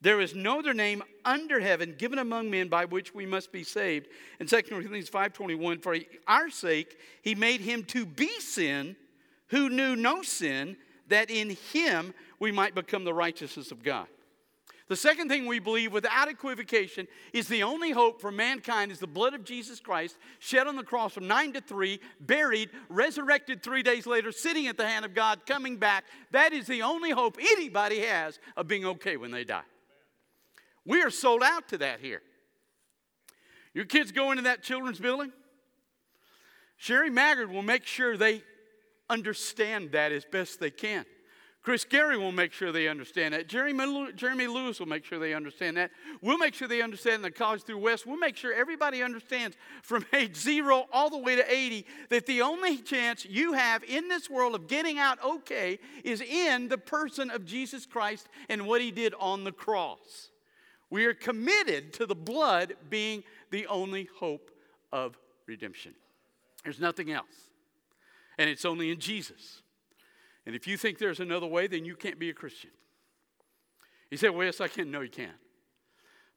There 0.00 0.20
is 0.20 0.34
no 0.34 0.60
other 0.60 0.72
name 0.72 1.02
under 1.24 1.60
heaven 1.60 1.94
given 1.98 2.18
among 2.18 2.50
men 2.50 2.68
by 2.68 2.86
which 2.86 3.14
we 3.14 3.26
must 3.26 3.52
be 3.52 3.64
saved. 3.64 4.08
In 4.38 4.46
2 4.46 4.62
Corinthians 4.62 5.10
5:21, 5.10 5.82
for 5.82 5.96
our 6.26 6.48
sake 6.48 6.98
he 7.22 7.34
made 7.34 7.60
him 7.60 7.84
to 7.84 8.06
be 8.06 8.30
sin 8.40 8.96
who 9.50 9.68
knew 9.68 9.96
no 9.96 10.22
sin, 10.22 10.76
that 11.08 11.30
in 11.30 11.50
him 11.72 12.14
we 12.38 12.52
might 12.52 12.74
become 12.74 13.04
the 13.04 13.14
righteousness 13.14 13.70
of 13.70 13.82
God. 13.82 14.06
The 14.88 14.96
second 14.96 15.28
thing 15.28 15.46
we 15.46 15.60
believe 15.60 15.92
without 15.92 16.28
equivocation 16.28 17.06
is 17.32 17.46
the 17.46 17.62
only 17.62 17.92
hope 17.92 18.20
for 18.20 18.32
mankind 18.32 18.90
is 18.90 18.98
the 18.98 19.06
blood 19.06 19.34
of 19.34 19.44
Jesus 19.44 19.78
Christ 19.78 20.18
shed 20.40 20.66
on 20.66 20.74
the 20.74 20.82
cross 20.82 21.12
from 21.12 21.28
9 21.28 21.52
to 21.52 21.60
3, 21.60 22.00
buried, 22.18 22.70
resurrected 22.88 23.62
three 23.62 23.84
days 23.84 24.04
later, 24.04 24.32
sitting 24.32 24.66
at 24.66 24.76
the 24.76 24.86
hand 24.86 25.04
of 25.04 25.14
God, 25.14 25.46
coming 25.46 25.76
back. 25.76 26.04
That 26.32 26.52
is 26.52 26.66
the 26.66 26.82
only 26.82 27.10
hope 27.10 27.38
anybody 27.40 28.00
has 28.00 28.40
of 28.56 28.66
being 28.66 28.84
okay 28.84 29.16
when 29.16 29.30
they 29.30 29.44
die. 29.44 29.62
We 30.84 31.02
are 31.02 31.10
sold 31.10 31.44
out 31.44 31.68
to 31.68 31.78
that 31.78 32.00
here. 32.00 32.22
Your 33.74 33.84
kids 33.84 34.10
go 34.10 34.32
into 34.32 34.42
that 34.42 34.64
children's 34.64 34.98
building, 34.98 35.30
Sherry 36.78 37.10
Maggard 37.10 37.50
will 37.50 37.62
make 37.62 37.84
sure 37.84 38.16
they 38.16 38.42
understand 39.10 39.92
that 39.92 40.12
as 40.12 40.24
best 40.24 40.60
they 40.60 40.70
can. 40.70 41.04
Chris 41.62 41.84
Gary 41.84 42.16
will 42.16 42.32
make 42.32 42.54
sure 42.54 42.72
they 42.72 42.88
understand 42.88 43.34
that. 43.34 43.46
Jeremy, 43.46 44.46
Lewis 44.46 44.80
will 44.80 44.86
make 44.86 45.04
sure 45.04 45.18
they 45.18 45.34
understand 45.34 45.76
that. 45.76 45.90
We'll 46.22 46.38
make 46.38 46.54
sure 46.54 46.66
they 46.66 46.80
understand 46.80 47.22
the 47.22 47.30
College 47.30 47.64
through 47.64 47.78
West. 47.78 48.06
We'll 48.06 48.16
make 48.16 48.36
sure 48.36 48.54
everybody 48.54 49.02
understands 49.02 49.58
from 49.82 50.06
age 50.14 50.36
zero 50.36 50.86
all 50.90 51.10
the 51.10 51.18
way 51.18 51.36
to 51.36 51.52
80 51.52 51.84
that 52.08 52.24
the 52.24 52.40
only 52.40 52.78
chance 52.78 53.26
you 53.26 53.52
have 53.52 53.84
in 53.84 54.08
this 54.08 54.30
world 54.30 54.54
of 54.54 54.68
getting 54.68 54.98
out 54.98 55.22
okay 55.22 55.78
is 56.02 56.22
in 56.22 56.68
the 56.68 56.78
person 56.78 57.30
of 57.30 57.44
Jesus 57.44 57.84
Christ 57.84 58.28
and 58.48 58.66
what 58.66 58.80
he 58.80 58.90
did 58.90 59.12
on 59.20 59.44
the 59.44 59.52
cross. 59.52 60.30
We 60.88 61.04
are 61.04 61.14
committed 61.14 61.92
to 61.94 62.06
the 62.06 62.14
blood 62.14 62.74
being 62.88 63.22
the 63.50 63.66
only 63.66 64.08
hope 64.18 64.50
of 64.92 65.18
redemption. 65.46 65.94
There's 66.64 66.80
nothing 66.80 67.12
else 67.12 67.49
and 68.40 68.48
it's 68.48 68.64
only 68.64 68.90
in 68.90 68.98
Jesus. 68.98 69.60
And 70.46 70.56
if 70.56 70.66
you 70.66 70.78
think 70.78 70.96
there's 70.98 71.20
another 71.20 71.46
way, 71.46 71.66
then 71.66 71.84
you 71.84 71.94
can't 71.94 72.18
be 72.18 72.30
a 72.30 72.32
Christian. 72.32 72.70
He 74.08 74.16
said, 74.16 74.30
Well, 74.30 74.46
yes, 74.46 74.62
I 74.62 74.68
can. 74.68 74.90
No, 74.90 75.02
you 75.02 75.10
can't. 75.10 75.36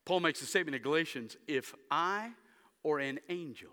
Paul 0.04 0.20
makes 0.20 0.42
a 0.42 0.46
statement 0.46 0.76
in 0.76 0.82
Galatians 0.82 1.38
if 1.48 1.74
I 1.90 2.32
or 2.84 3.00
an 3.00 3.20
angel 3.30 3.70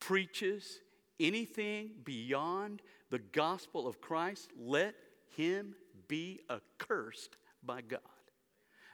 preaches 0.00 0.80
anything 1.18 1.92
beyond 2.04 2.82
the 3.08 3.20
gospel 3.20 3.88
of 3.88 4.02
Christ, 4.02 4.50
let 4.60 4.94
him 5.34 5.74
be 6.08 6.40
accursed 6.50 7.38
by 7.64 7.80
God. 7.80 8.00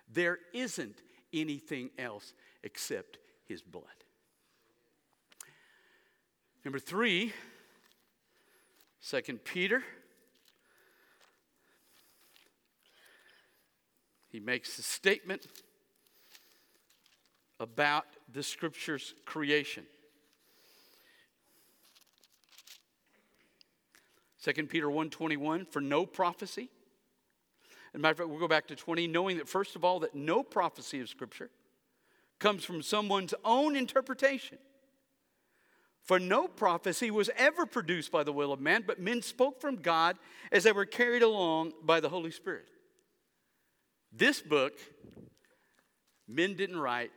There 0.09 0.39
isn't 0.55 1.03
anything 1.33 1.91
else 1.99 2.33
except 2.63 3.19
his 3.45 3.61
blood. 3.61 3.85
Number 6.65 6.79
three, 6.79 7.33
Second 9.05 9.45
Peter. 9.45 9.85
He 14.33 14.41
makes 14.41 14.79
a 14.79 14.83
statement 14.83 15.47
about 17.61 18.07
the 18.33 18.43
scripture's 18.43 19.13
creation. 19.27 19.85
2 24.43 24.71
Peter 24.71 24.89
1:21 24.89 25.67
for 25.67 25.83
no 25.83 26.07
prophecy. 26.07 26.71
And 27.93 28.01
matter 28.01 28.13
of 28.13 28.17
fact, 28.17 28.31
we'll 28.31 28.41
go 28.41 28.49
back 28.49 28.69
to 28.69 28.75
20, 28.75 29.07
knowing 29.07 29.37
that 29.37 29.51
first 29.51 29.77
of 29.77 29.85
all, 29.85 30.01
that 30.01 30.15
no 30.15 30.43
prophecy 30.43 31.01
of 31.01 31.11
Scripture 31.11 31.51
comes 32.39 32.65
from 32.65 32.81
someone's 32.81 33.35
own 33.45 33.77
interpretation. 33.77 34.57
For 36.05 36.21
no 36.21 36.47
prophecy 36.47 37.11
was 37.11 37.31
ever 37.35 37.65
produced 37.65 38.13
by 38.13 38.25
the 38.25 38.33
will 38.33 38.53
of 38.53 38.61
man, 38.61 38.85
but 38.87 39.01
men 39.01 39.23
spoke 39.23 39.61
from 39.61 39.77
God 39.77 40.17
as 40.53 40.65
they 40.65 40.73
were 40.73 40.85
carried 40.85 41.23
along 41.23 41.73
by 41.83 42.01
the 42.01 42.11
Holy 42.11 42.31
Spirit. 42.31 42.69
This 44.13 44.43
book, 44.43 44.75
men 46.29 46.55
didn't 46.55 46.79
write, 46.79 47.11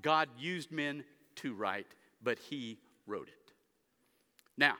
God 0.00 0.30
used 0.38 0.72
men 0.72 1.04
to 1.36 1.54
write, 1.54 1.86
but 2.22 2.38
He 2.38 2.78
wrote 3.06 3.28
it. 3.28 3.52
Now, 4.56 4.76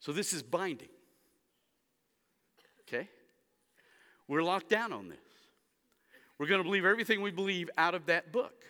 so 0.00 0.12
this 0.12 0.34
is 0.34 0.42
binding. 0.42 0.88
Okay? 2.82 3.08
We're 4.28 4.42
locked 4.42 4.68
down 4.68 4.92
on 4.92 5.08
this. 5.08 5.18
We're 6.38 6.46
going 6.46 6.60
to 6.60 6.64
believe 6.64 6.84
everything 6.84 7.22
we 7.22 7.30
believe 7.30 7.70
out 7.78 7.94
of 7.94 8.06
that 8.06 8.32
book. 8.32 8.64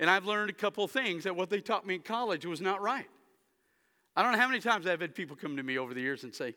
And 0.00 0.08
I've 0.08 0.24
learned 0.24 0.48
a 0.48 0.54
couple 0.54 0.88
things 0.88 1.24
that 1.24 1.36
what 1.36 1.50
they 1.50 1.60
taught 1.60 1.86
me 1.86 1.96
in 1.96 2.00
college 2.00 2.46
was 2.46 2.62
not 2.62 2.80
right. 2.80 3.06
I 4.16 4.22
don't 4.22 4.32
know 4.32 4.38
how 4.38 4.48
many 4.48 4.60
times 4.60 4.86
I've 4.86 5.02
had 5.02 5.14
people 5.14 5.36
come 5.36 5.58
to 5.58 5.62
me 5.62 5.78
over 5.78 5.92
the 5.92 6.00
years 6.00 6.24
and 6.24 6.34
say, 6.34 6.54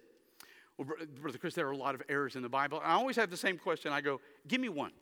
Well, 0.77 0.87
Brother 1.21 1.37
Chris, 1.37 1.53
there 1.53 1.67
are 1.67 1.71
a 1.71 1.77
lot 1.77 1.93
of 1.93 2.01
errors 2.07 2.37
in 2.37 2.41
the 2.41 2.49
Bible. 2.49 2.79
And 2.79 2.87
I 2.89 2.95
always 2.95 3.17
have 3.17 3.29
the 3.29 3.37
same 3.37 3.57
question. 3.57 3.91
I 3.91 3.99
go, 3.99 4.21
Give 4.47 4.61
me 4.61 4.69
one. 4.69 4.93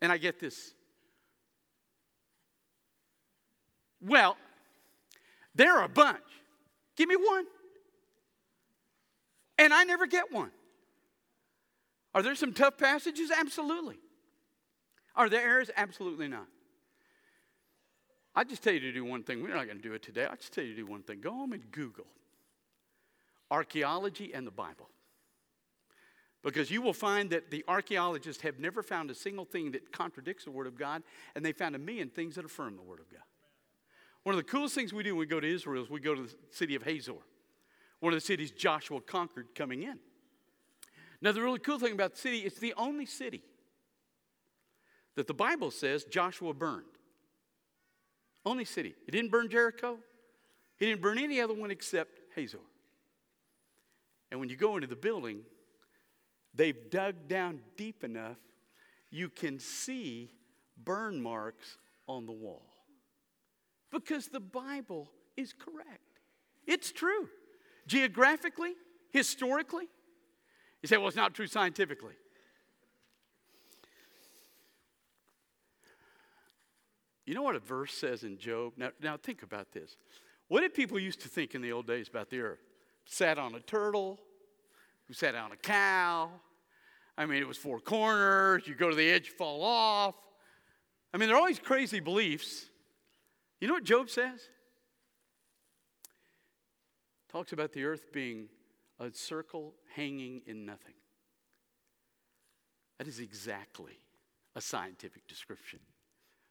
And 0.00 0.12
I 0.12 0.16
get 0.16 0.38
this. 0.38 0.74
Well, 4.00 4.36
there 5.56 5.76
are 5.76 5.84
a 5.84 5.88
bunch. 5.88 6.20
Give 6.96 7.08
me 7.08 7.16
one. 7.16 7.46
And 9.58 9.74
I 9.74 9.82
never 9.82 10.06
get 10.06 10.30
one. 10.30 10.50
Are 12.14 12.22
there 12.22 12.36
some 12.36 12.52
tough 12.52 12.78
passages? 12.78 13.32
Absolutely. 13.36 13.98
Are 15.16 15.28
there 15.28 15.42
errors? 15.42 15.70
Absolutely 15.76 16.28
not. 16.28 16.46
I 18.34 18.44
just 18.44 18.62
tell 18.62 18.72
you 18.72 18.80
to 18.80 18.92
do 18.92 19.04
one 19.04 19.22
thing. 19.22 19.42
We're 19.42 19.54
not 19.54 19.66
going 19.66 19.76
to 19.76 19.82
do 19.82 19.94
it 19.94 20.02
today. 20.02 20.26
I 20.28 20.34
just 20.34 20.52
tell 20.52 20.64
you 20.64 20.70
to 20.70 20.76
do 20.76 20.86
one 20.86 21.02
thing. 21.02 21.20
Go 21.20 21.30
home 21.30 21.52
and 21.52 21.70
Google 21.70 22.06
archaeology 23.50 24.32
and 24.34 24.46
the 24.46 24.50
Bible. 24.50 24.88
Because 26.42 26.70
you 26.70 26.82
will 26.82 26.92
find 26.92 27.30
that 27.30 27.50
the 27.50 27.64
archaeologists 27.68 28.42
have 28.42 28.58
never 28.58 28.82
found 28.82 29.10
a 29.10 29.14
single 29.14 29.44
thing 29.44 29.70
that 29.72 29.92
contradicts 29.92 30.44
the 30.44 30.50
Word 30.50 30.66
of 30.66 30.76
God, 30.76 31.02
and 31.34 31.44
they 31.44 31.52
found 31.52 31.74
a 31.74 31.78
million 31.78 32.10
things 32.10 32.34
that 32.34 32.44
affirm 32.44 32.76
the 32.76 32.82
Word 32.82 33.00
of 33.00 33.08
God. 33.08 33.22
One 34.24 34.34
of 34.34 34.38
the 34.38 34.50
coolest 34.50 34.74
things 34.74 34.92
we 34.92 35.02
do 35.02 35.14
when 35.14 35.20
we 35.20 35.26
go 35.26 35.40
to 35.40 35.46
Israel 35.46 35.82
is 35.82 35.88
we 35.90 36.00
go 36.00 36.14
to 36.14 36.22
the 36.22 36.34
city 36.50 36.74
of 36.74 36.82
Hazor, 36.82 37.14
one 38.00 38.12
of 38.12 38.16
the 38.16 38.24
cities 38.24 38.50
Joshua 38.50 39.00
conquered 39.00 39.54
coming 39.54 39.82
in. 39.82 39.98
Now, 41.22 41.32
the 41.32 41.40
really 41.40 41.60
cool 41.60 41.78
thing 41.78 41.92
about 41.92 42.12
the 42.12 42.18
city, 42.18 42.40
it's 42.40 42.58
the 42.58 42.74
only 42.76 43.06
city 43.06 43.42
that 45.16 45.26
the 45.26 45.34
Bible 45.34 45.70
says 45.70 46.04
Joshua 46.04 46.52
burned. 46.54 46.84
Only 48.44 48.64
city. 48.64 48.94
He 49.06 49.12
didn't 49.12 49.30
burn 49.30 49.48
Jericho. 49.48 49.98
He 50.76 50.86
didn't 50.86 51.00
burn 51.00 51.18
any 51.18 51.40
other 51.40 51.54
one 51.54 51.70
except 51.70 52.20
Hazor. 52.34 52.58
And 54.30 54.40
when 54.40 54.48
you 54.48 54.56
go 54.56 54.74
into 54.76 54.88
the 54.88 54.96
building, 54.96 55.40
they've 56.54 56.90
dug 56.90 57.28
down 57.28 57.60
deep 57.76 58.04
enough 58.04 58.36
you 59.14 59.28
can 59.28 59.60
see 59.60 60.32
burn 60.76 61.22
marks 61.22 61.78
on 62.08 62.26
the 62.26 62.32
wall. 62.32 62.66
Because 63.92 64.26
the 64.26 64.40
Bible 64.40 65.08
is 65.36 65.52
correct. 65.52 66.20
It's 66.66 66.90
true. 66.90 67.28
Geographically, 67.86 68.72
historically. 69.12 69.86
You 70.82 70.88
say, 70.88 70.96
well, 70.96 71.06
it's 71.06 71.16
not 71.16 71.32
true 71.32 71.46
scientifically. 71.46 72.14
You 77.26 77.34
know 77.34 77.42
what 77.42 77.56
a 77.56 77.60
verse 77.60 77.94
says 77.94 78.22
in 78.22 78.38
Job? 78.38 78.74
Now, 78.76 78.90
now 79.00 79.16
think 79.16 79.42
about 79.42 79.72
this. 79.72 79.96
What 80.48 80.60
did 80.60 80.74
people 80.74 80.98
used 80.98 81.20
to 81.22 81.28
think 81.28 81.54
in 81.54 81.62
the 81.62 81.72
old 81.72 81.86
days 81.86 82.08
about 82.08 82.28
the 82.28 82.40
earth? 82.40 82.60
Sat 83.06 83.38
on 83.38 83.54
a 83.54 83.60
turtle, 83.60 84.18
who 85.06 85.14
sat 85.14 85.34
on 85.34 85.52
a 85.52 85.56
cow. 85.56 86.30
I 87.16 87.26
mean, 87.26 87.40
it 87.40 87.48
was 87.48 87.56
four 87.56 87.80
corners. 87.80 88.66
You 88.66 88.74
go 88.74 88.90
to 88.90 88.96
the 88.96 89.10
edge, 89.10 89.28
you 89.28 89.34
fall 89.34 89.62
off. 89.62 90.14
I 91.12 91.16
mean, 91.16 91.28
there 91.28 91.36
are 91.36 91.40
always 91.40 91.58
crazy 91.58 92.00
beliefs. 92.00 92.66
You 93.60 93.68
know 93.68 93.74
what 93.74 93.84
Job 93.84 94.10
says? 94.10 94.40
Talks 97.30 97.52
about 97.52 97.72
the 97.72 97.84
earth 97.84 98.12
being 98.12 98.48
a 98.98 99.12
circle 99.12 99.74
hanging 99.94 100.42
in 100.46 100.64
nothing. 100.66 100.94
That 102.98 103.08
is 103.08 103.20
exactly 103.20 103.98
a 104.54 104.60
scientific 104.60 105.26
description. 105.26 105.80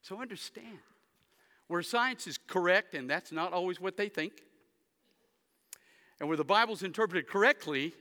So 0.04 0.22
understand 0.22 0.80
where 1.68 1.82
science 1.82 2.28
is 2.28 2.38
correct, 2.38 2.94
and 2.94 3.10
that's 3.10 3.32
not 3.32 3.54
always 3.54 3.80
what 3.80 3.98
they 3.98 4.10
think, 4.10 4.34
and 6.20 6.28
where 6.28 6.38
the 6.38 6.44
Bible's 6.44 6.84
interpreted 6.84 7.28
correctly, 7.28 7.94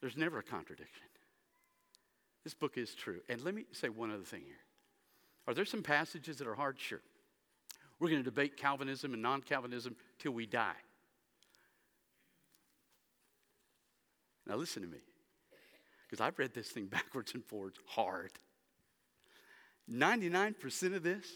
there's 0.00 0.16
never 0.16 0.38
a 0.38 0.42
contradiction. 0.42 1.06
This 2.42 2.54
book 2.54 2.78
is 2.78 2.94
true. 2.94 3.20
And 3.28 3.42
let 3.42 3.54
me 3.54 3.64
say 3.72 3.90
one 3.90 4.10
other 4.10 4.22
thing 4.22 4.42
here. 4.44 4.54
Are 5.46 5.54
there 5.54 5.64
some 5.64 5.82
passages 5.82 6.38
that 6.38 6.46
are 6.46 6.54
hard? 6.54 6.80
Sure. 6.80 7.02
We're 8.00 8.08
going 8.08 8.20
to 8.22 8.24
debate 8.24 8.56
Calvinism 8.56 9.12
and 9.12 9.22
non 9.22 9.42
Calvinism 9.42 9.94
till 10.18 10.32
we 10.32 10.46
die. 10.46 10.76
Now, 14.46 14.56
listen 14.56 14.82
to 14.82 14.88
me, 14.88 14.98
because 16.08 16.20
I've 16.20 16.38
read 16.38 16.54
this 16.54 16.68
thing 16.68 16.86
backwards 16.90 17.34
and 17.34 17.44
forwards 17.44 17.78
hard. 17.86 18.32
99% 19.90 20.94
of 20.94 21.02
this 21.02 21.26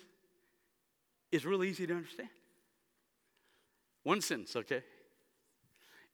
is 1.30 1.46
really 1.46 1.68
easy 1.68 1.86
to 1.86 1.94
understand. 1.94 2.28
One 4.02 4.20
sentence, 4.20 4.56
okay? 4.56 4.82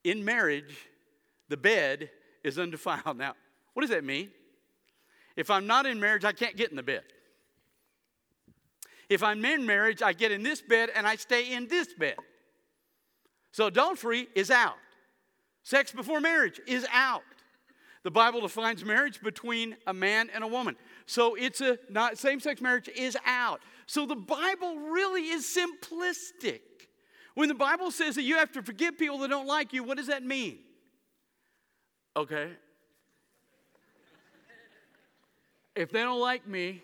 In 0.04 0.24
marriage, 0.24 0.76
the 1.48 1.56
bed 1.56 2.10
is 2.44 2.58
undefiled. 2.58 3.16
Now, 3.16 3.34
what 3.74 3.82
does 3.82 3.90
that 3.90 4.04
mean? 4.04 4.30
If 5.36 5.50
I'm 5.50 5.66
not 5.66 5.86
in 5.86 6.00
marriage, 6.00 6.24
I 6.24 6.32
can't 6.32 6.56
get 6.56 6.70
in 6.70 6.76
the 6.76 6.82
bed. 6.82 7.02
If 9.08 9.22
I'm 9.22 9.44
in 9.44 9.64
marriage, 9.66 10.02
I 10.02 10.12
get 10.12 10.32
in 10.32 10.42
this 10.42 10.60
bed 10.60 10.90
and 10.94 11.06
I 11.06 11.16
stay 11.16 11.52
in 11.52 11.68
this 11.68 11.92
bed. 11.94 12.16
So 13.52 13.66
adultery 13.66 14.28
is 14.34 14.50
out. 14.50 14.76
Sex 15.62 15.92
before 15.92 16.20
marriage 16.20 16.60
is 16.66 16.86
out. 16.92 17.22
The 18.02 18.10
Bible 18.10 18.40
defines 18.40 18.84
marriage 18.84 19.20
between 19.20 19.76
a 19.86 19.92
man 19.92 20.30
and 20.32 20.44
a 20.44 20.46
woman. 20.46 20.76
So 21.06 21.36
it's 21.36 21.60
a 21.60 21.78
not 21.88 22.18
same-sex 22.18 22.60
marriage 22.60 22.88
is 22.88 23.16
out. 23.24 23.60
So 23.86 24.04
the 24.06 24.16
Bible 24.16 24.76
really 24.76 25.28
is 25.28 25.44
simplistic. 25.46 26.60
When 27.34 27.48
the 27.48 27.54
Bible 27.54 27.90
says 27.90 28.16
that 28.16 28.22
you 28.22 28.36
have 28.36 28.50
to 28.52 28.62
forgive 28.62 28.98
people 28.98 29.18
that 29.18 29.28
don't 29.28 29.46
like 29.46 29.72
you, 29.72 29.84
what 29.84 29.96
does 29.96 30.08
that 30.08 30.24
mean? 30.24 30.58
Okay. 32.16 32.50
If 35.74 35.92
they 35.92 36.00
don't 36.00 36.20
like 36.20 36.48
me, 36.48 36.82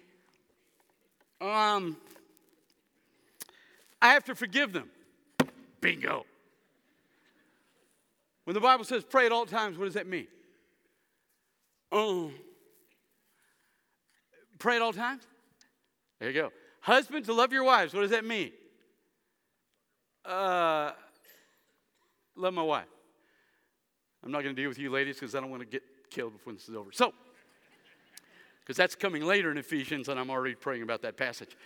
um, 1.40 1.96
I 4.00 4.08
have 4.08 4.24
to 4.24 4.34
forgive 4.34 4.72
them. 4.72 4.90
Bingo. 5.80 6.26
When 8.44 8.54
the 8.54 8.60
Bible 8.60 8.84
says 8.84 9.02
pray 9.02 9.26
at 9.26 9.32
all 9.32 9.46
times, 9.46 9.78
what 9.78 9.86
does 9.86 9.94
that 9.94 10.06
mean? 10.06 10.26
Oh. 11.90 12.30
Pray 14.62 14.76
at 14.76 14.82
all 14.82 14.92
times? 14.92 15.24
There 16.20 16.30
you 16.30 16.40
go. 16.40 16.52
Husbands, 16.82 17.26
to 17.26 17.34
love 17.34 17.52
your 17.52 17.64
wives, 17.64 17.92
what 17.94 18.02
does 18.02 18.12
that 18.12 18.24
mean? 18.24 18.52
Uh, 20.24 20.92
love 22.36 22.54
my 22.54 22.62
wife. 22.62 22.86
I'm 24.22 24.30
not 24.30 24.44
going 24.44 24.54
to 24.54 24.62
deal 24.62 24.68
with 24.68 24.78
you 24.78 24.88
ladies 24.88 25.16
because 25.16 25.34
I 25.34 25.40
don't 25.40 25.50
want 25.50 25.62
to 25.62 25.66
get 25.66 25.82
killed 26.10 26.34
before 26.34 26.52
this 26.52 26.68
is 26.68 26.76
over. 26.76 26.92
So, 26.92 27.12
because 28.60 28.76
that's 28.76 28.94
coming 28.94 29.24
later 29.24 29.50
in 29.50 29.58
Ephesians, 29.58 30.08
and 30.08 30.20
I'm 30.20 30.30
already 30.30 30.54
praying 30.54 30.82
about 30.82 31.02
that 31.02 31.16
passage. 31.16 31.56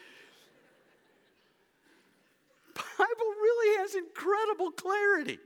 Bible 2.74 3.04
really 3.18 3.78
has 3.82 3.94
incredible 3.94 4.70
clarity. 4.70 5.38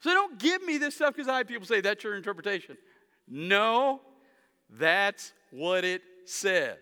So 0.00 0.10
don't 0.10 0.40
give 0.40 0.64
me 0.64 0.78
this 0.78 0.96
stuff 0.96 1.14
because 1.14 1.28
I 1.28 1.38
have 1.38 1.46
people 1.46 1.68
say 1.68 1.80
that's 1.80 2.02
your 2.02 2.16
interpretation. 2.16 2.76
No, 3.28 4.00
that's 4.68 5.32
what 5.52 5.84
it 5.84 6.02
says. 6.28 6.78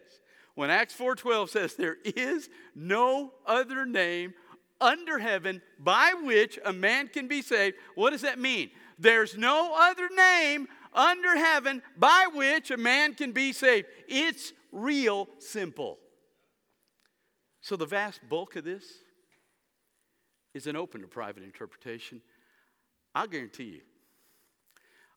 When 0.54 0.70
Acts 0.70 0.94
4:12 0.94 1.50
says 1.50 1.74
there 1.74 1.98
is 2.04 2.48
no 2.74 3.32
other 3.46 3.85
name 3.85 4.35
under 4.80 5.18
heaven 5.18 5.62
by 5.78 6.14
which 6.22 6.59
a 6.64 6.72
man 6.72 7.09
can 7.09 7.28
be 7.28 7.42
saved, 7.42 7.76
what 7.94 8.11
does 8.11 8.22
that 8.22 8.38
mean? 8.38 8.70
There's 8.98 9.37
no 9.37 9.74
other 9.74 10.09
name 10.09 10.68
under 10.94 11.37
heaven 11.37 11.82
by 11.96 12.26
which 12.32 12.70
a 12.70 12.76
man 12.76 13.14
can 13.14 13.32
be 13.32 13.52
saved. 13.52 13.87
It's 14.09 14.52
real 14.72 15.28
simple. 15.38 15.98
So, 17.61 17.76
the 17.76 17.87
vast 17.87 18.20
bulk 18.28 18.56
of 18.56 18.64
this 18.64 18.85
is 20.54 20.66
an 20.66 20.76
open 20.76 21.02
to 21.02 21.06
private 21.06 21.42
interpretation. 21.42 22.22
I'll 23.14 23.26
guarantee 23.26 23.64
you, 23.64 23.80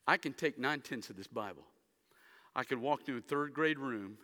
I 0.08 0.18
can 0.18 0.34
take 0.34 0.58
nine 0.58 0.82
tenths 0.82 1.10
of 1.10 1.16
this 1.16 1.28
Bible. 1.28 1.64
I 2.56 2.64
could 2.64 2.80
walk 2.80 3.02
into 3.02 3.18
a 3.18 3.22
third 3.22 3.54
grade 3.54 3.80
room, 3.80 4.18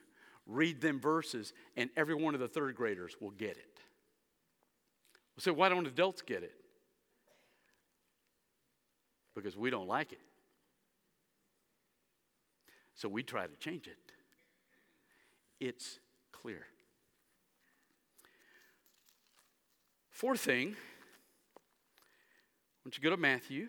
read 0.46 0.82
them 0.82 1.00
verses, 1.00 1.54
and 1.76 1.90
every 1.96 2.16
one 2.16 2.34
of 2.34 2.40
the 2.40 2.48
third 2.48 2.76
graders 2.76 3.16
will 3.20 3.32
get 3.32 3.52
it. 3.58 3.80
So, 5.38 5.52
why 5.52 5.70
don't 5.70 5.86
adults 5.86 6.22
get 6.22 6.44
it? 6.44 6.56
Because 9.36 9.58
we 9.58 9.70
don't 9.70 9.88
like 9.88 10.12
it. 10.14 10.22
So 12.96 13.10
we 13.10 13.24
try 13.24 13.46
to 13.46 13.56
change 13.58 13.88
it. 13.88 13.98
It's 15.60 16.00
clear. 16.32 16.66
Fourth 20.10 20.40
thing, 20.40 20.78
once 22.86 22.98
you 22.98 23.04
go 23.04 23.10
to 23.10 23.18
Matthew, 23.18 23.68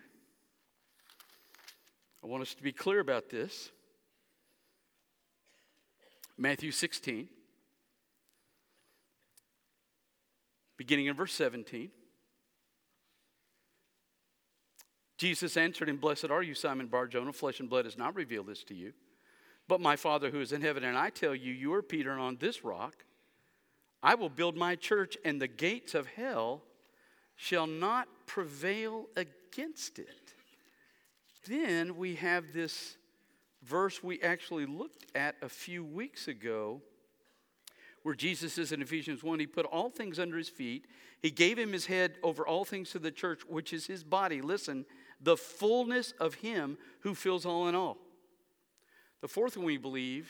I 2.23 2.27
want 2.27 2.41
us 2.41 2.53
to 2.55 2.63
be 2.63 2.71
clear 2.71 3.01
about 3.01 3.29
this. 3.29 3.69
Matthew 6.37 6.71
16, 6.71 7.27
beginning 10.77 11.07
in 11.07 11.15
verse 11.15 11.33
17. 11.33 11.89
Jesus 15.17 15.57
answered 15.57 15.89
him, 15.89 15.97
Blessed 15.97 16.29
are 16.29 16.43
you, 16.43 16.53
Simon 16.53 16.87
Barjona. 16.87 17.33
Flesh 17.33 17.59
and 17.59 17.69
blood 17.69 17.85
has 17.85 17.97
not 17.97 18.15
revealed 18.15 18.47
this 18.47 18.63
to 18.65 18.75
you 18.75 18.93
but 19.67 19.81
my 19.81 19.95
Father 19.95 20.29
who 20.29 20.39
is 20.39 20.51
in 20.51 20.61
heaven. 20.61 20.83
And 20.83 20.97
I 20.97 21.09
tell 21.09 21.35
you, 21.35 21.53
you 21.53 21.73
are 21.73 21.81
Peter, 21.81 22.11
and 22.11 22.21
on 22.21 22.37
this 22.37 22.63
rock 22.63 23.03
I 24.01 24.15
will 24.15 24.29
build 24.29 24.55
my 24.55 24.75
church, 24.75 25.17
and 25.25 25.41
the 25.41 25.47
gates 25.47 25.95
of 25.95 26.07
hell 26.07 26.61
shall 27.35 27.67
not 27.67 28.07
prevail 28.25 29.07
against 29.15 29.99
it. 29.99 30.33
Then 31.47 31.97
we 31.97 32.15
have 32.15 32.53
this 32.53 32.97
verse 33.67 34.01
we 34.01 34.21
actually 34.21 34.65
looked 34.65 35.05
at 35.15 35.35
a 35.41 35.49
few 35.49 35.83
weeks 35.83 36.27
ago 36.27 36.81
where 38.03 38.15
Jesus 38.15 38.53
says 38.53 38.71
in 38.71 38.81
Ephesians 38.81 39.21
1 39.21 39.39
He 39.39 39.47
put 39.47 39.65
all 39.65 39.89
things 39.89 40.19
under 40.19 40.37
his 40.37 40.49
feet. 40.49 40.85
He 41.21 41.29
gave 41.29 41.59
him 41.59 41.73
his 41.73 41.87
head 41.87 42.15
over 42.23 42.47
all 42.47 42.63
things 42.63 42.91
to 42.91 42.99
the 42.99 43.11
church, 43.11 43.41
which 43.47 43.73
is 43.73 43.87
his 43.87 44.03
body. 44.03 44.41
Listen, 44.41 44.85
the 45.19 45.35
fullness 45.35 46.13
of 46.19 46.35
him 46.35 46.77
who 47.01 47.13
fills 47.13 47.45
all 47.45 47.67
in 47.67 47.75
all. 47.75 47.97
The 49.21 49.27
fourth 49.27 49.57
one 49.57 49.65
we 49.65 49.77
believe 49.77 50.29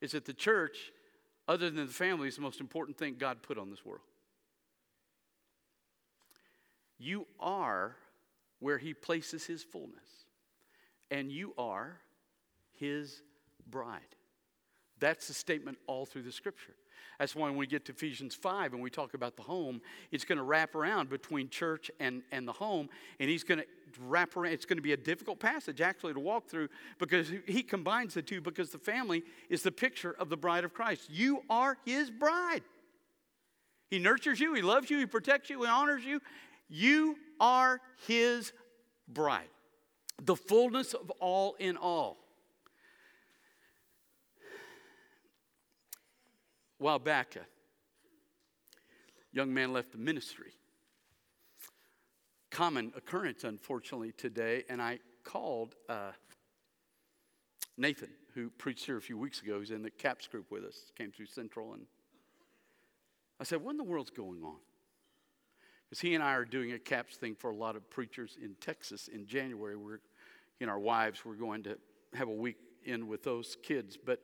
is 0.00 0.12
that 0.12 0.24
the 0.24 0.32
church, 0.32 0.92
other 1.48 1.68
than 1.70 1.86
the 1.86 1.92
family, 1.92 2.28
is 2.28 2.36
the 2.36 2.42
most 2.42 2.60
important 2.60 2.96
thing 2.96 3.16
God 3.18 3.42
put 3.42 3.58
on 3.58 3.68
this 3.68 3.84
world. 3.84 4.00
You 6.98 7.26
are 7.40 7.96
where 8.60 8.78
He 8.78 8.94
places 8.94 9.44
His 9.44 9.64
fullness, 9.64 10.26
and 11.10 11.32
you 11.32 11.52
are 11.58 11.98
His 12.82 13.22
bride. 13.70 14.00
That's 14.98 15.28
the 15.28 15.34
statement 15.34 15.78
all 15.86 16.04
through 16.04 16.22
the 16.22 16.32
scripture. 16.32 16.74
That's 17.18 17.36
why 17.36 17.48
when 17.48 17.56
we 17.56 17.68
get 17.68 17.84
to 17.84 17.92
Ephesians 17.92 18.34
5 18.34 18.72
and 18.72 18.82
we 18.82 18.90
talk 18.90 19.14
about 19.14 19.36
the 19.36 19.42
home, 19.42 19.80
it's 20.10 20.24
going 20.24 20.38
to 20.38 20.42
wrap 20.42 20.74
around 20.74 21.08
between 21.08 21.48
church 21.48 21.92
and, 22.00 22.22
and 22.32 22.48
the 22.48 22.52
home, 22.52 22.88
and 23.20 23.30
he's 23.30 23.44
going 23.44 23.60
to 23.60 23.66
wrap 24.00 24.36
around. 24.36 24.52
It's 24.52 24.64
going 24.64 24.78
to 24.78 24.82
be 24.82 24.94
a 24.94 24.96
difficult 24.96 25.38
passage 25.38 25.80
actually 25.80 26.14
to 26.14 26.18
walk 26.18 26.48
through 26.48 26.68
because 26.98 27.30
he 27.46 27.62
combines 27.62 28.14
the 28.14 28.22
two 28.22 28.40
because 28.40 28.70
the 28.70 28.78
family 28.78 29.22
is 29.48 29.62
the 29.62 29.70
picture 29.70 30.16
of 30.18 30.28
the 30.28 30.36
bride 30.36 30.64
of 30.64 30.74
Christ. 30.74 31.08
You 31.08 31.42
are 31.48 31.78
his 31.84 32.10
bride. 32.10 32.62
He 33.88 34.00
nurtures 34.00 34.40
you, 34.40 34.54
he 34.54 34.62
loves 34.62 34.90
you, 34.90 34.98
he 34.98 35.06
protects 35.06 35.50
you, 35.50 35.62
he 35.62 35.68
honors 35.68 36.04
you. 36.04 36.20
You 36.68 37.16
are 37.38 37.80
his 38.08 38.52
bride. 39.06 39.48
The 40.24 40.34
fullness 40.34 40.94
of 40.94 41.10
all 41.20 41.54
in 41.60 41.76
all. 41.76 42.21
A 46.82 46.84
while 46.84 46.98
back, 46.98 47.36
a 47.36 47.46
young 49.30 49.54
man 49.54 49.72
left 49.72 49.92
the 49.92 49.98
ministry 49.98 50.50
common 52.50 52.92
occurrence, 52.96 53.44
unfortunately, 53.44 54.10
today. 54.10 54.64
And 54.68 54.82
I 54.82 54.98
called 55.22 55.76
uh, 55.88 56.10
Nathan, 57.78 58.08
who 58.34 58.50
preached 58.50 58.84
here 58.84 58.96
a 58.96 59.00
few 59.00 59.16
weeks 59.16 59.42
ago. 59.42 59.60
He's 59.60 59.70
in 59.70 59.82
the 59.82 59.90
CAPS 59.90 60.26
group 60.26 60.50
with 60.50 60.64
us, 60.64 60.90
came 60.98 61.12
through 61.12 61.26
Central. 61.26 61.72
And 61.74 61.86
I 63.38 63.44
said, 63.44 63.62
What 63.62 63.70
in 63.70 63.76
the 63.76 63.84
world's 63.84 64.10
going 64.10 64.42
on? 64.42 64.56
Because 65.88 66.00
he 66.00 66.16
and 66.16 66.24
I 66.24 66.32
are 66.32 66.44
doing 66.44 66.72
a 66.72 66.80
CAPS 66.80 67.16
thing 67.16 67.36
for 67.36 67.52
a 67.52 67.56
lot 67.56 67.76
of 67.76 67.88
preachers 67.90 68.36
in 68.42 68.56
Texas 68.60 69.06
in 69.06 69.24
January. 69.24 69.76
We're, 69.76 70.00
you 70.58 70.66
know, 70.66 70.72
our 70.72 70.80
wives, 70.80 71.24
we're 71.24 71.34
going 71.34 71.62
to 71.62 71.78
have 72.14 72.26
a 72.26 72.34
week 72.34 72.56
in 72.84 73.06
with 73.06 73.22
those 73.22 73.56
kids. 73.62 73.96
But 74.04 74.20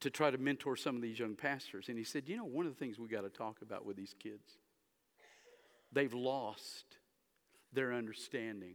to 0.00 0.10
try 0.10 0.30
to 0.30 0.38
mentor 0.38 0.76
some 0.76 0.96
of 0.96 1.02
these 1.02 1.18
young 1.18 1.34
pastors. 1.34 1.88
And 1.88 1.98
he 1.98 2.04
said, 2.04 2.28
You 2.28 2.36
know, 2.36 2.44
one 2.44 2.66
of 2.66 2.72
the 2.72 2.78
things 2.78 2.98
we 2.98 3.08
got 3.08 3.22
to 3.22 3.30
talk 3.30 3.62
about 3.62 3.84
with 3.84 3.96
these 3.96 4.14
kids 4.18 4.58
They've 5.92 6.12
lost 6.12 6.84
their 7.72 7.92
understanding 7.92 8.74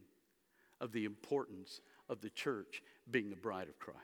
of 0.81 0.91
the 0.91 1.05
importance 1.05 1.81
of 2.09 2.21
the 2.21 2.29
church 2.29 2.81
being 3.09 3.29
the 3.29 3.35
bride 3.35 3.69
of 3.69 3.79
Christ. 3.79 3.99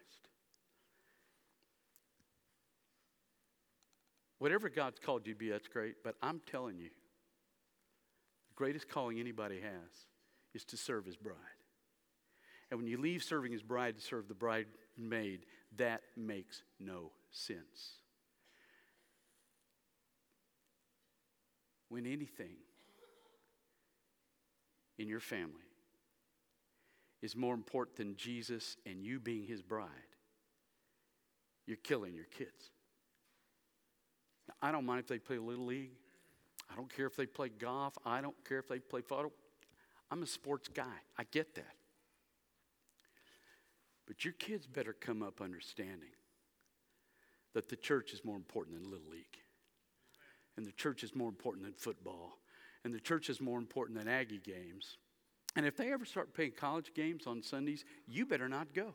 Whatever 4.37 4.69
God's 4.69 4.99
called 4.99 5.27
you 5.27 5.33
to 5.33 5.39
be, 5.39 5.49
that's 5.49 5.67
great, 5.67 5.95
but 6.03 6.15
I'm 6.21 6.39
telling 6.49 6.77
you, 6.77 6.89
the 8.47 8.55
greatest 8.55 8.87
calling 8.87 9.19
anybody 9.19 9.59
has 9.59 10.07
is 10.53 10.63
to 10.65 10.77
serve 10.77 11.05
his 11.05 11.17
bride. 11.17 11.35
And 12.71 12.79
when 12.79 12.87
you 12.87 12.97
leave 12.97 13.23
serving 13.23 13.51
his 13.51 13.63
bride 13.63 13.97
to 13.97 14.01
serve 14.01 14.27
the 14.27 14.33
bridesmaid, 14.35 15.45
that 15.77 16.01
makes 16.17 16.63
no 16.79 17.11
sense. 17.31 17.93
When 21.89 22.05
anything 22.05 22.57
in 24.97 25.07
your 25.07 25.19
family 25.19 25.53
is 27.21 27.35
more 27.35 27.53
important 27.53 27.97
than 27.97 28.15
Jesus 28.15 28.77
and 28.85 29.03
you 29.03 29.19
being 29.19 29.45
his 29.45 29.61
bride, 29.61 29.87
you're 31.65 31.77
killing 31.77 32.13
your 32.13 32.25
kids. 32.25 32.71
Now, 34.47 34.55
I 34.61 34.71
don't 34.71 34.85
mind 34.85 34.99
if 34.99 35.07
they 35.07 35.19
play 35.19 35.37
Little 35.37 35.65
League. 35.65 35.91
I 36.71 36.75
don't 36.75 36.93
care 36.93 37.07
if 37.07 37.15
they 37.15 37.25
play 37.25 37.49
golf. 37.49 37.97
I 38.05 38.21
don't 38.21 38.35
care 38.47 38.59
if 38.59 38.67
they 38.67 38.79
play 38.79 39.01
photo. 39.01 39.31
I'm 40.11 40.23
a 40.23 40.27
sports 40.27 40.67
guy. 40.67 40.85
I 41.17 41.23
get 41.31 41.55
that. 41.55 41.78
But 44.09 44.25
your 44.25 44.33
kids 44.33 44.67
better 44.67 44.91
come 44.91 45.23
up 45.23 45.39
understanding 45.39 46.09
that 47.53 47.69
the 47.69 47.77
church 47.77 48.11
is 48.11 48.25
more 48.25 48.35
important 48.35 48.75
than 48.75 48.91
Little 48.91 49.09
League. 49.09 49.37
And 50.57 50.65
the 50.65 50.73
church 50.73 51.03
is 51.03 51.15
more 51.15 51.29
important 51.29 51.63
than 51.63 51.73
football 51.73 52.39
and 52.83 52.93
the 52.93 52.99
church 52.99 53.29
is 53.29 53.41
more 53.41 53.57
important 53.57 53.97
than 53.97 54.07
Aggie 54.07 54.41
games. 54.43 54.97
And 55.55 55.65
if 55.65 55.75
they 55.75 55.91
ever 55.91 56.05
start 56.05 56.33
playing 56.33 56.51
college 56.51 56.93
games 56.93 57.27
on 57.27 57.41
Sundays, 57.41 57.83
you 58.07 58.25
better 58.25 58.47
not 58.47 58.73
go. 58.73 58.93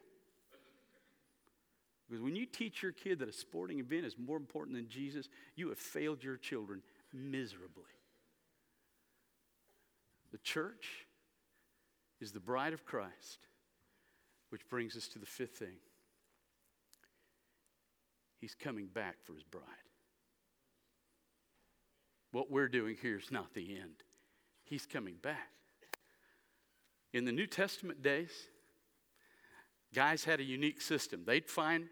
Because 2.08 2.22
when 2.22 2.36
you 2.36 2.46
teach 2.46 2.82
your 2.82 2.92
kid 2.92 3.18
that 3.18 3.28
a 3.28 3.32
sporting 3.32 3.78
event 3.78 4.04
is 4.04 4.16
more 4.18 4.36
important 4.36 4.76
than 4.76 4.88
Jesus, 4.88 5.28
you 5.56 5.68
have 5.70 5.78
failed 5.78 6.22
your 6.22 6.36
children 6.36 6.82
miserably. 7.12 7.82
The 10.32 10.38
church 10.38 11.06
is 12.20 12.32
the 12.32 12.40
bride 12.40 12.72
of 12.72 12.84
Christ, 12.84 13.38
which 14.54 14.68
brings 14.68 14.96
us 14.96 15.08
to 15.08 15.18
the 15.18 15.26
fifth 15.26 15.58
thing. 15.58 15.78
He's 18.40 18.54
coming 18.54 18.86
back 18.86 19.16
for 19.24 19.34
his 19.34 19.42
bride. 19.42 19.64
What 22.30 22.52
we're 22.52 22.68
doing 22.68 22.96
here 23.02 23.16
is 23.16 23.32
not 23.32 23.52
the 23.52 23.76
end, 23.76 24.04
He's 24.62 24.86
coming 24.86 25.16
back. 25.20 25.50
In 27.12 27.24
the 27.24 27.32
New 27.32 27.48
Testament 27.48 28.00
days, 28.00 28.30
guys 29.92 30.22
had 30.22 30.38
a 30.38 30.44
unique 30.44 30.80
system. 30.80 31.24
They'd 31.26 31.50
find 31.50 31.88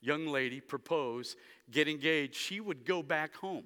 young 0.00 0.26
lady, 0.26 0.62
propose, 0.62 1.36
get 1.70 1.86
engaged. 1.86 2.34
She 2.34 2.60
would 2.60 2.86
go 2.86 3.02
back 3.02 3.34
home. 3.34 3.64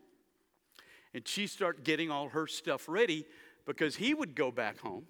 And 1.14 1.26
she'd 1.26 1.50
start 1.50 1.84
getting 1.84 2.10
all 2.10 2.30
her 2.30 2.48
stuff 2.48 2.88
ready 2.88 3.26
because 3.64 3.94
he 3.94 4.12
would 4.12 4.34
go 4.34 4.50
back 4.50 4.80
home 4.80 5.04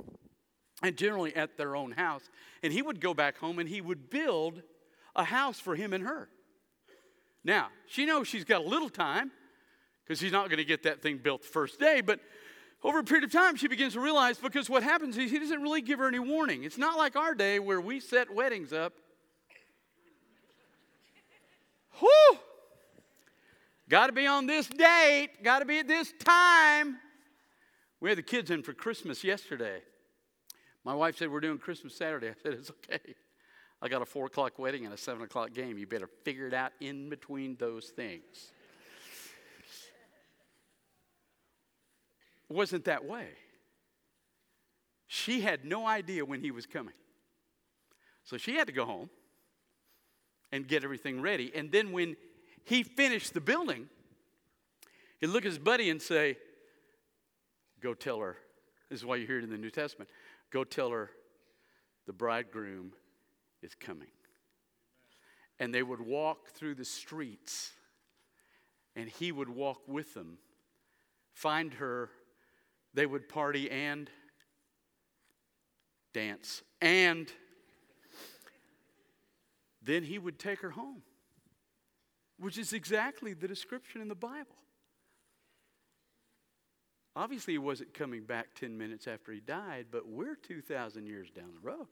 and 0.83 0.97
generally 0.97 1.35
at 1.35 1.57
their 1.57 1.77
own 1.77 1.93
house. 1.93 2.29
And 2.63 2.73
he 2.73 2.83
would 2.83 3.01
go 3.01 3.15
back 3.15 3.39
home 3.39 3.59
and 3.59 3.69
he 3.69 3.81
would 3.81 4.11
build 4.11 4.63
a 5.15 5.25
house 5.25 5.59
for 5.59 5.75
him 5.75 5.93
and 5.93 6.05
her. 6.05 6.29
Now, 7.45 7.69
she 7.87 8.07
knows 8.07 8.29
she's 8.29 8.45
got 8.45 8.63
a 8.63 8.69
little 8.69 8.89
time 8.89 9.31
because 10.05 10.21
she's 10.21 10.33
not 10.33 10.49
going 10.49 10.59
to 10.59 10.65
get 10.65 10.83
that 10.83 11.03
thing 11.03 11.19
built 11.19 11.43
the 11.43 11.49
first 11.49 11.79
day, 11.79 12.01
but 12.01 12.21
over 12.83 12.99
a 12.99 13.05
period 13.05 13.25
of 13.25 13.33
time, 13.33 13.57
she 13.57 13.69
begins 13.69 13.93
to 13.93 14.01
realize 14.01 14.39
because 14.39 14.71
what 14.71 14.83
happens 14.83 15.17
is 15.19 15.31
he 15.31 15.39
doesn't 15.39 15.61
really 15.61 15.83
give 15.83 15.99
her 15.99 16.09
any 16.09 16.19
warning. 16.19 16.65
It's 16.65 16.79
not 16.79 16.97
like 16.97 17.15
our 17.15 17.35
day 17.35 17.59
where 17.59 17.81
we 17.81 18.01
set 18.01 18.35
weddings 18.35 18.73
up. 18.73 18.95
Whew! 21.99 22.39
Got 23.89 24.07
to 24.07 24.13
be 24.13 24.27
on 24.27 24.47
this 24.47 24.67
date, 24.67 25.43
got 25.43 25.59
to 25.59 25.65
be 25.65 25.81
at 25.81 25.89
this 25.89 26.13
time. 26.19 26.97
We 28.01 28.09
had 28.09 28.17
the 28.17 28.23
kids 28.23 28.51
in 28.51 28.63
for 28.63 28.73
Christmas 28.73 29.23
yesterday. 29.23 29.83
My 30.85 30.95
wife 30.95 31.17
said, 31.17 31.31
We're 31.31 31.41
doing 31.41 31.59
Christmas 31.59 31.95
Saturday. 31.95 32.29
I 32.29 32.35
said, 32.43 32.55
It's 32.55 32.71
okay. 32.71 33.15
I 33.83 33.89
got 33.89 34.03
a 34.03 34.07
four 34.07 34.27
o'clock 34.27 34.59
wedding 34.59 34.85
and 34.85 34.93
a 34.93 34.97
seven 34.97 35.23
o'clock 35.23 35.53
game. 35.53 35.79
You 35.79 35.87
better 35.87 36.09
figure 36.25 36.47
it 36.47 36.55
out 36.55 36.73
in 36.81 37.09
between 37.09 37.57
those 37.57 37.87
things. 37.87 38.53
Wasn't 42.49 42.85
that 42.87 43.05
way. 43.05 43.29
She 45.07 45.41
had 45.41 45.65
no 45.65 45.87
idea 45.87 46.25
when 46.25 46.41
he 46.41 46.51
was 46.51 46.67
coming. 46.67 46.95
So 48.25 48.37
she 48.37 48.55
had 48.55 48.67
to 48.67 48.73
go 48.73 48.85
home 48.85 49.09
and 50.53 50.67
get 50.67 50.85
everything 50.85 51.21
ready. 51.21 51.53
And 51.55 51.73
then 51.73 51.93
when 51.93 52.17
he 52.65 52.83
finished 52.83 53.35
the 53.35 53.41
building, 53.41 53.89
he'd 55.21 55.29
look 55.29 55.45
at 55.45 55.51
his 55.51 55.59
buddy 55.59 55.91
and 55.91 56.01
say, 56.03 56.37
Go 57.81 57.95
tell 57.95 58.19
her. 58.21 58.37
This 58.91 58.99
is 58.99 59.07
why 59.07 59.17
you 59.17 59.27
hear 59.27 59.39
it 59.39 59.45
in 59.45 59.51
the 59.51 59.57
New 59.57 59.71
Testament. 59.71 60.11
Go 60.51 60.65
tell 60.65 60.91
her 60.91 61.11
the 62.07 62.13
bridegroom 62.13 62.93
is 63.63 63.75
coming. 63.75 64.11
And 65.59 65.75
they 65.75 65.83
would 65.83 66.01
walk 66.01 66.49
through 66.51 66.75
the 66.75 66.85
streets, 66.85 67.73
and 68.97 69.09
he 69.09 69.31
would 69.31 69.49
walk 69.49 69.83
with 69.87 70.15
them, 70.15 70.39
find 71.35 71.75
her. 71.75 72.11
They 72.95 73.07
would 73.07 73.29
party 73.29 73.71
and 73.71 74.11
dance, 76.13 76.63
and 76.81 77.31
then 79.83 80.03
he 80.03 80.19
would 80.19 80.39
take 80.39 80.61
her 80.61 80.71
home, 80.71 81.03
which 82.39 82.59
is 82.59 82.73
exactly 82.73 83.33
the 83.33 83.47
description 83.47 84.01
in 84.01 84.09
the 84.09 84.15
Bible. 84.15 84.57
Obviously, 87.17 87.55
he 87.55 87.59
wasn't 87.59 87.93
coming 87.93 88.25
back 88.25 88.55
10 88.55 88.77
minutes 88.79 89.09
after 89.09 89.33
he 89.33 89.41
died, 89.41 89.87
but 89.91 90.07
we're 90.09 90.37
2,000 90.37 91.07
years 91.07 91.31
down 91.31 91.51
the 91.53 91.69
road. 91.69 91.89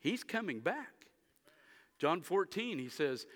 He's 0.00 0.24
coming 0.24 0.60
back. 0.60 1.06
John 1.98 2.22
14, 2.22 2.78
he 2.78 2.88
says, 2.88 3.26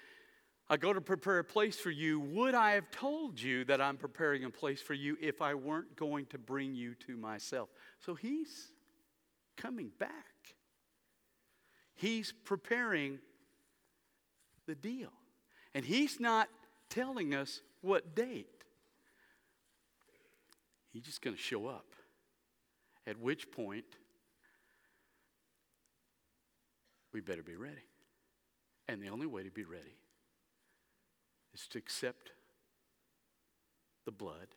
I 0.70 0.76
go 0.76 0.92
to 0.92 1.00
prepare 1.00 1.40
a 1.40 1.44
place 1.44 1.76
for 1.76 1.90
you. 1.90 2.20
Would 2.20 2.54
I 2.54 2.72
have 2.72 2.90
told 2.90 3.40
you 3.40 3.64
that 3.64 3.80
I'm 3.80 3.96
preparing 3.96 4.44
a 4.44 4.50
place 4.50 4.80
for 4.80 4.94
you 4.94 5.18
if 5.20 5.42
I 5.42 5.54
weren't 5.54 5.96
going 5.96 6.26
to 6.26 6.38
bring 6.38 6.74
you 6.74 6.94
to 7.06 7.16
myself? 7.16 7.68
So 7.98 8.14
he's 8.14 8.72
coming 9.56 9.90
back. 9.98 10.10
He's 11.94 12.32
preparing 12.44 13.18
the 14.66 14.74
deal. 14.74 15.12
And 15.74 15.84
he's 15.84 16.20
not 16.20 16.48
telling 16.88 17.34
us 17.34 17.60
what 17.80 18.14
date. 18.14 18.61
He's 20.92 21.04
just 21.04 21.22
going 21.22 21.36
to 21.36 21.42
show 21.42 21.66
up. 21.66 21.86
At 23.06 23.18
which 23.18 23.50
point, 23.50 23.84
we 27.12 27.20
better 27.20 27.42
be 27.42 27.56
ready. 27.56 27.88
And 28.88 29.02
the 29.02 29.08
only 29.08 29.26
way 29.26 29.42
to 29.42 29.50
be 29.50 29.64
ready 29.64 29.96
is 31.54 31.66
to 31.68 31.78
accept 31.78 32.32
the 34.04 34.12
blood 34.12 34.48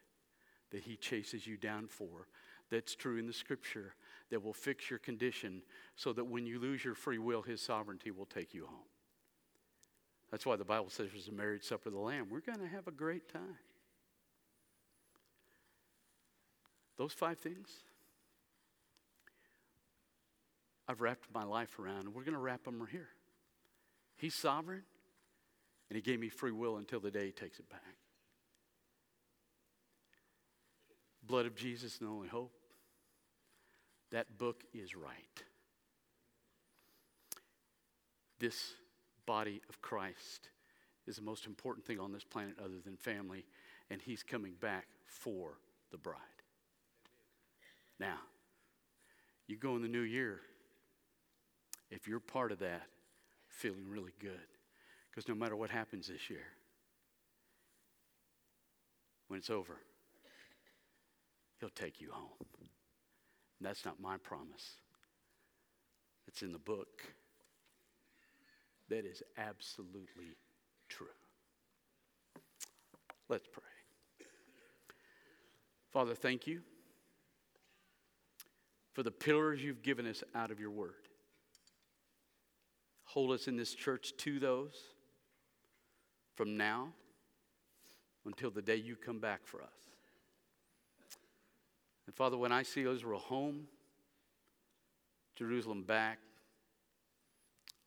that 0.72 0.84
He 0.84 0.96
chases 0.98 1.48
you 1.48 1.58
down 1.58 1.88
for. 1.88 2.28
That's 2.70 2.96
true 2.96 3.18
in 3.18 3.28
the 3.28 3.34
scripture 3.34 3.94
that 4.32 4.44
will 4.44 4.54
fix 4.54 4.90
your 4.90 5.00
condition 5.00 5.62
so 5.96 6.12
that 6.14 6.26
when 6.26 6.46
you 6.46 6.60
lose 6.60 6.84
your 6.84 6.96
free 6.96 7.20
will, 7.20 7.42
His 7.42 7.62
sovereignty 7.62 8.12
will 8.12 8.26
take 8.26 8.54
you 8.54 8.66
home. 8.66 8.88
That's 10.32 10.46
why 10.46 10.56
the 10.56 10.66
Bible 10.66 10.90
says 10.90 11.10
there's 11.12 11.28
a 11.28 11.32
marriage 11.32 11.64
supper 11.64 11.90
of 11.90 11.94
the 11.94 12.00
Lamb. 12.02 12.28
We're 12.30 12.42
going 12.42 12.60
to 12.60 12.68
have 12.68 12.88
a 12.88 12.92
great 12.92 13.32
time. 13.32 13.58
Those 16.98 17.14
five 17.14 17.38
things, 17.40 17.70
I've 20.88 21.02
wrapped 21.02 21.28
my 21.34 21.44
life 21.44 21.80
around, 21.80 22.06
and 22.06 22.14
we're 22.14 22.24
going 22.24 22.36
to 22.36 22.40
wrap 22.40 22.64
them 22.64 22.88
here. 22.92 23.10
He's 24.16 24.36
sovereign, 24.36 24.84
and 25.90 25.96
He 25.96 26.02
gave 26.02 26.20
me 26.20 26.30
free 26.30 26.52
will 26.52 26.78
until 26.78 27.00
the 27.00 27.12
day 27.12 27.26
He 27.28 27.32
takes 27.32 27.60
it 27.60 27.70
back. 27.70 27.82
Blood 31.24 31.46
of 31.46 31.56
Jesus, 31.56 31.98
and 32.00 32.08
the 32.08 32.14
only 32.14 32.28
hope. 32.28 32.54
That 34.12 34.38
book 34.38 34.64
is 34.74 34.96
right. 34.96 35.44
This 38.40 38.74
body 39.26 39.62
of 39.70 39.82
Christ 39.82 40.50
is 41.08 41.16
the 41.16 41.24
most 41.24 41.46
important 41.46 41.86
thing 41.86 42.00
on 42.00 42.12
this 42.12 42.24
planet 42.24 42.56
other 42.64 42.80
than 42.84 42.96
family, 42.96 43.46
and 43.90 44.02
He's 44.02 44.24
coming 44.24 44.54
back 44.62 44.86
for 45.06 45.58
the 45.92 45.98
bride. 45.98 46.20
Now, 48.00 48.18
you 49.48 49.58
go 49.58 49.76
in 49.76 49.82
the 49.82 49.88
new 49.88 50.02
year, 50.02 50.42
if 51.90 52.08
you're 52.08 52.20
part 52.20 52.52
of 52.52 52.60
that, 52.60 52.84
feeling 53.48 53.88
really 53.88 54.14
good. 54.20 54.48
Because 55.10 55.28
no 55.30 55.36
matter 55.36 55.56
what 55.56 55.70
happens 55.70 56.08
this 56.08 56.30
year, 56.30 56.46
when 59.28 59.40
it's 59.40 59.50
over, 59.50 59.78
He'll 61.60 61.70
take 61.70 62.02
you 62.02 62.12
home. 62.12 62.48
And 62.60 63.68
that's 63.68 63.86
not 63.86 64.00
my 64.02 64.18
promise, 64.18 64.82
it's 66.28 66.42
in 66.42 66.52
the 66.52 66.60
book. 66.60 67.04
That 68.90 69.06
is 69.06 69.24
absolutely 69.38 70.38
true. 70.90 71.08
Let's 73.30 73.48
pray. 73.48 73.64
Father, 75.92 76.14
thank 76.14 76.46
you 76.46 76.62
for 78.96 79.04
the 79.04 79.12
pillars 79.12 79.62
you've 79.62 79.84
given 79.84 80.08
us 80.08 80.24
out 80.34 80.52
of 80.52 80.60
your 80.60 80.72
word. 80.72 80.94
Hold 83.04 83.32
us 83.32 83.50
in 83.50 83.58
this 83.58 83.76
church 83.76 84.14
to 84.20 84.40
those 84.40 84.74
from 86.36 86.56
now 86.56 86.88
until 88.26 88.50
the 88.50 88.62
day 88.62 88.78
you 88.78 88.96
come 88.96 89.20
back 89.20 89.42
for 89.46 89.62
us. 89.62 89.68
And 92.08 92.16
Father, 92.16 92.38
when 92.38 92.54
I 92.54 92.64
see 92.64 92.90
Israel 92.90 93.20
home, 93.20 93.68
Jerusalem 95.36 95.84
back, 95.84 96.20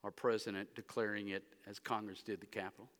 our 0.05 0.11
president 0.11 0.75
declaring 0.75 1.29
it 1.29 1.43
as 1.67 1.79
Congress 1.79 2.23
did 2.23 2.43
the 2.43 2.47
capital, 2.47 2.91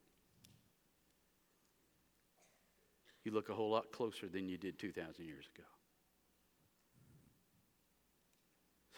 you 3.23 3.31
look 3.31 3.49
a 3.49 3.53
whole 3.53 3.69
lot 3.69 3.91
closer 3.91 4.27
than 4.27 4.49
you 4.49 4.57
did 4.57 4.79
2,000 4.79 5.23
years 5.25 5.45
ago. 5.55 5.67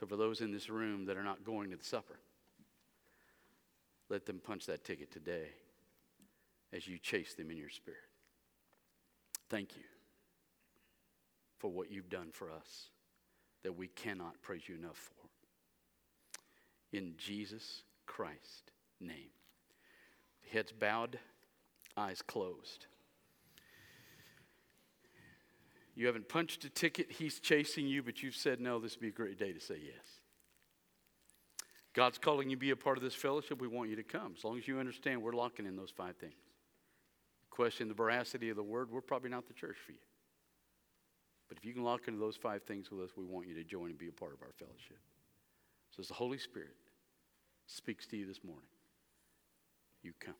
So, 0.01 0.07
for 0.07 0.15
those 0.15 0.41
in 0.41 0.51
this 0.51 0.67
room 0.67 1.05
that 1.05 1.15
are 1.15 1.23
not 1.23 1.45
going 1.45 1.69
to 1.69 1.77
the 1.77 1.83
supper, 1.83 2.17
let 4.09 4.25
them 4.25 4.41
punch 4.43 4.65
that 4.65 4.83
ticket 4.83 5.11
today 5.11 5.49
as 6.73 6.87
you 6.87 6.97
chase 6.97 7.35
them 7.35 7.51
in 7.51 7.57
your 7.57 7.69
spirit. 7.69 7.99
Thank 9.47 9.77
you 9.77 9.83
for 11.59 11.69
what 11.69 11.91
you've 11.91 12.09
done 12.09 12.29
for 12.31 12.49
us 12.49 12.89
that 13.61 13.77
we 13.77 13.89
cannot 13.89 14.41
praise 14.41 14.67
you 14.67 14.73
enough 14.73 14.97
for. 14.97 15.27
In 16.97 17.13
Jesus 17.15 17.83
Christ's 18.07 18.71
name. 18.99 19.29
Heads 20.51 20.71
bowed, 20.71 21.19
eyes 21.95 22.23
closed. 22.23 22.87
You 25.95 26.07
haven't 26.07 26.29
punched 26.29 26.63
a 26.63 26.69
ticket, 26.69 27.11
he's 27.11 27.39
chasing 27.39 27.87
you, 27.87 28.01
but 28.01 28.23
you've 28.23 28.35
said 28.35 28.59
no, 28.59 28.79
this 28.79 28.95
would 28.95 29.01
be 29.01 29.09
a 29.09 29.11
great 29.11 29.37
day 29.37 29.51
to 29.51 29.59
say 29.59 29.75
yes. 29.83 30.05
God's 31.93 32.17
calling 32.17 32.49
you 32.49 32.55
to 32.55 32.59
be 32.59 32.71
a 32.71 32.75
part 32.75 32.97
of 32.97 33.03
this 33.03 33.15
fellowship. 33.15 33.59
We 33.59 33.67
want 33.67 33.89
you 33.89 33.97
to 33.97 34.03
come. 34.03 34.33
As 34.37 34.43
long 34.45 34.57
as 34.57 34.67
you 34.67 34.79
understand, 34.79 35.21
we're 35.21 35.33
locking 35.33 35.65
in 35.65 35.75
those 35.75 35.91
five 35.91 36.15
things. 36.15 36.33
Question 37.49 37.89
the 37.89 37.93
veracity 37.93 38.49
of 38.49 38.55
the 38.55 38.63
word, 38.63 38.89
we're 38.89 39.01
probably 39.01 39.29
not 39.29 39.47
the 39.47 39.53
church 39.53 39.75
for 39.85 39.91
you. 39.91 39.97
But 41.49 41.57
if 41.57 41.65
you 41.65 41.73
can 41.73 41.83
lock 41.83 42.07
into 42.07 42.17
those 42.17 42.37
five 42.37 42.63
things 42.63 42.89
with 42.89 43.01
us, 43.01 43.09
we 43.17 43.25
want 43.25 43.47
you 43.47 43.55
to 43.55 43.63
join 43.65 43.89
and 43.89 43.97
be 43.97 44.07
a 44.07 44.11
part 44.13 44.33
of 44.33 44.41
our 44.41 44.53
fellowship. 44.57 44.99
So 45.93 45.99
as 45.99 46.07
the 46.07 46.13
Holy 46.13 46.37
Spirit 46.37 46.75
speaks 47.67 48.07
to 48.07 48.15
you 48.15 48.25
this 48.25 48.41
morning, 48.41 48.69
you 50.01 50.13
come. 50.17 50.33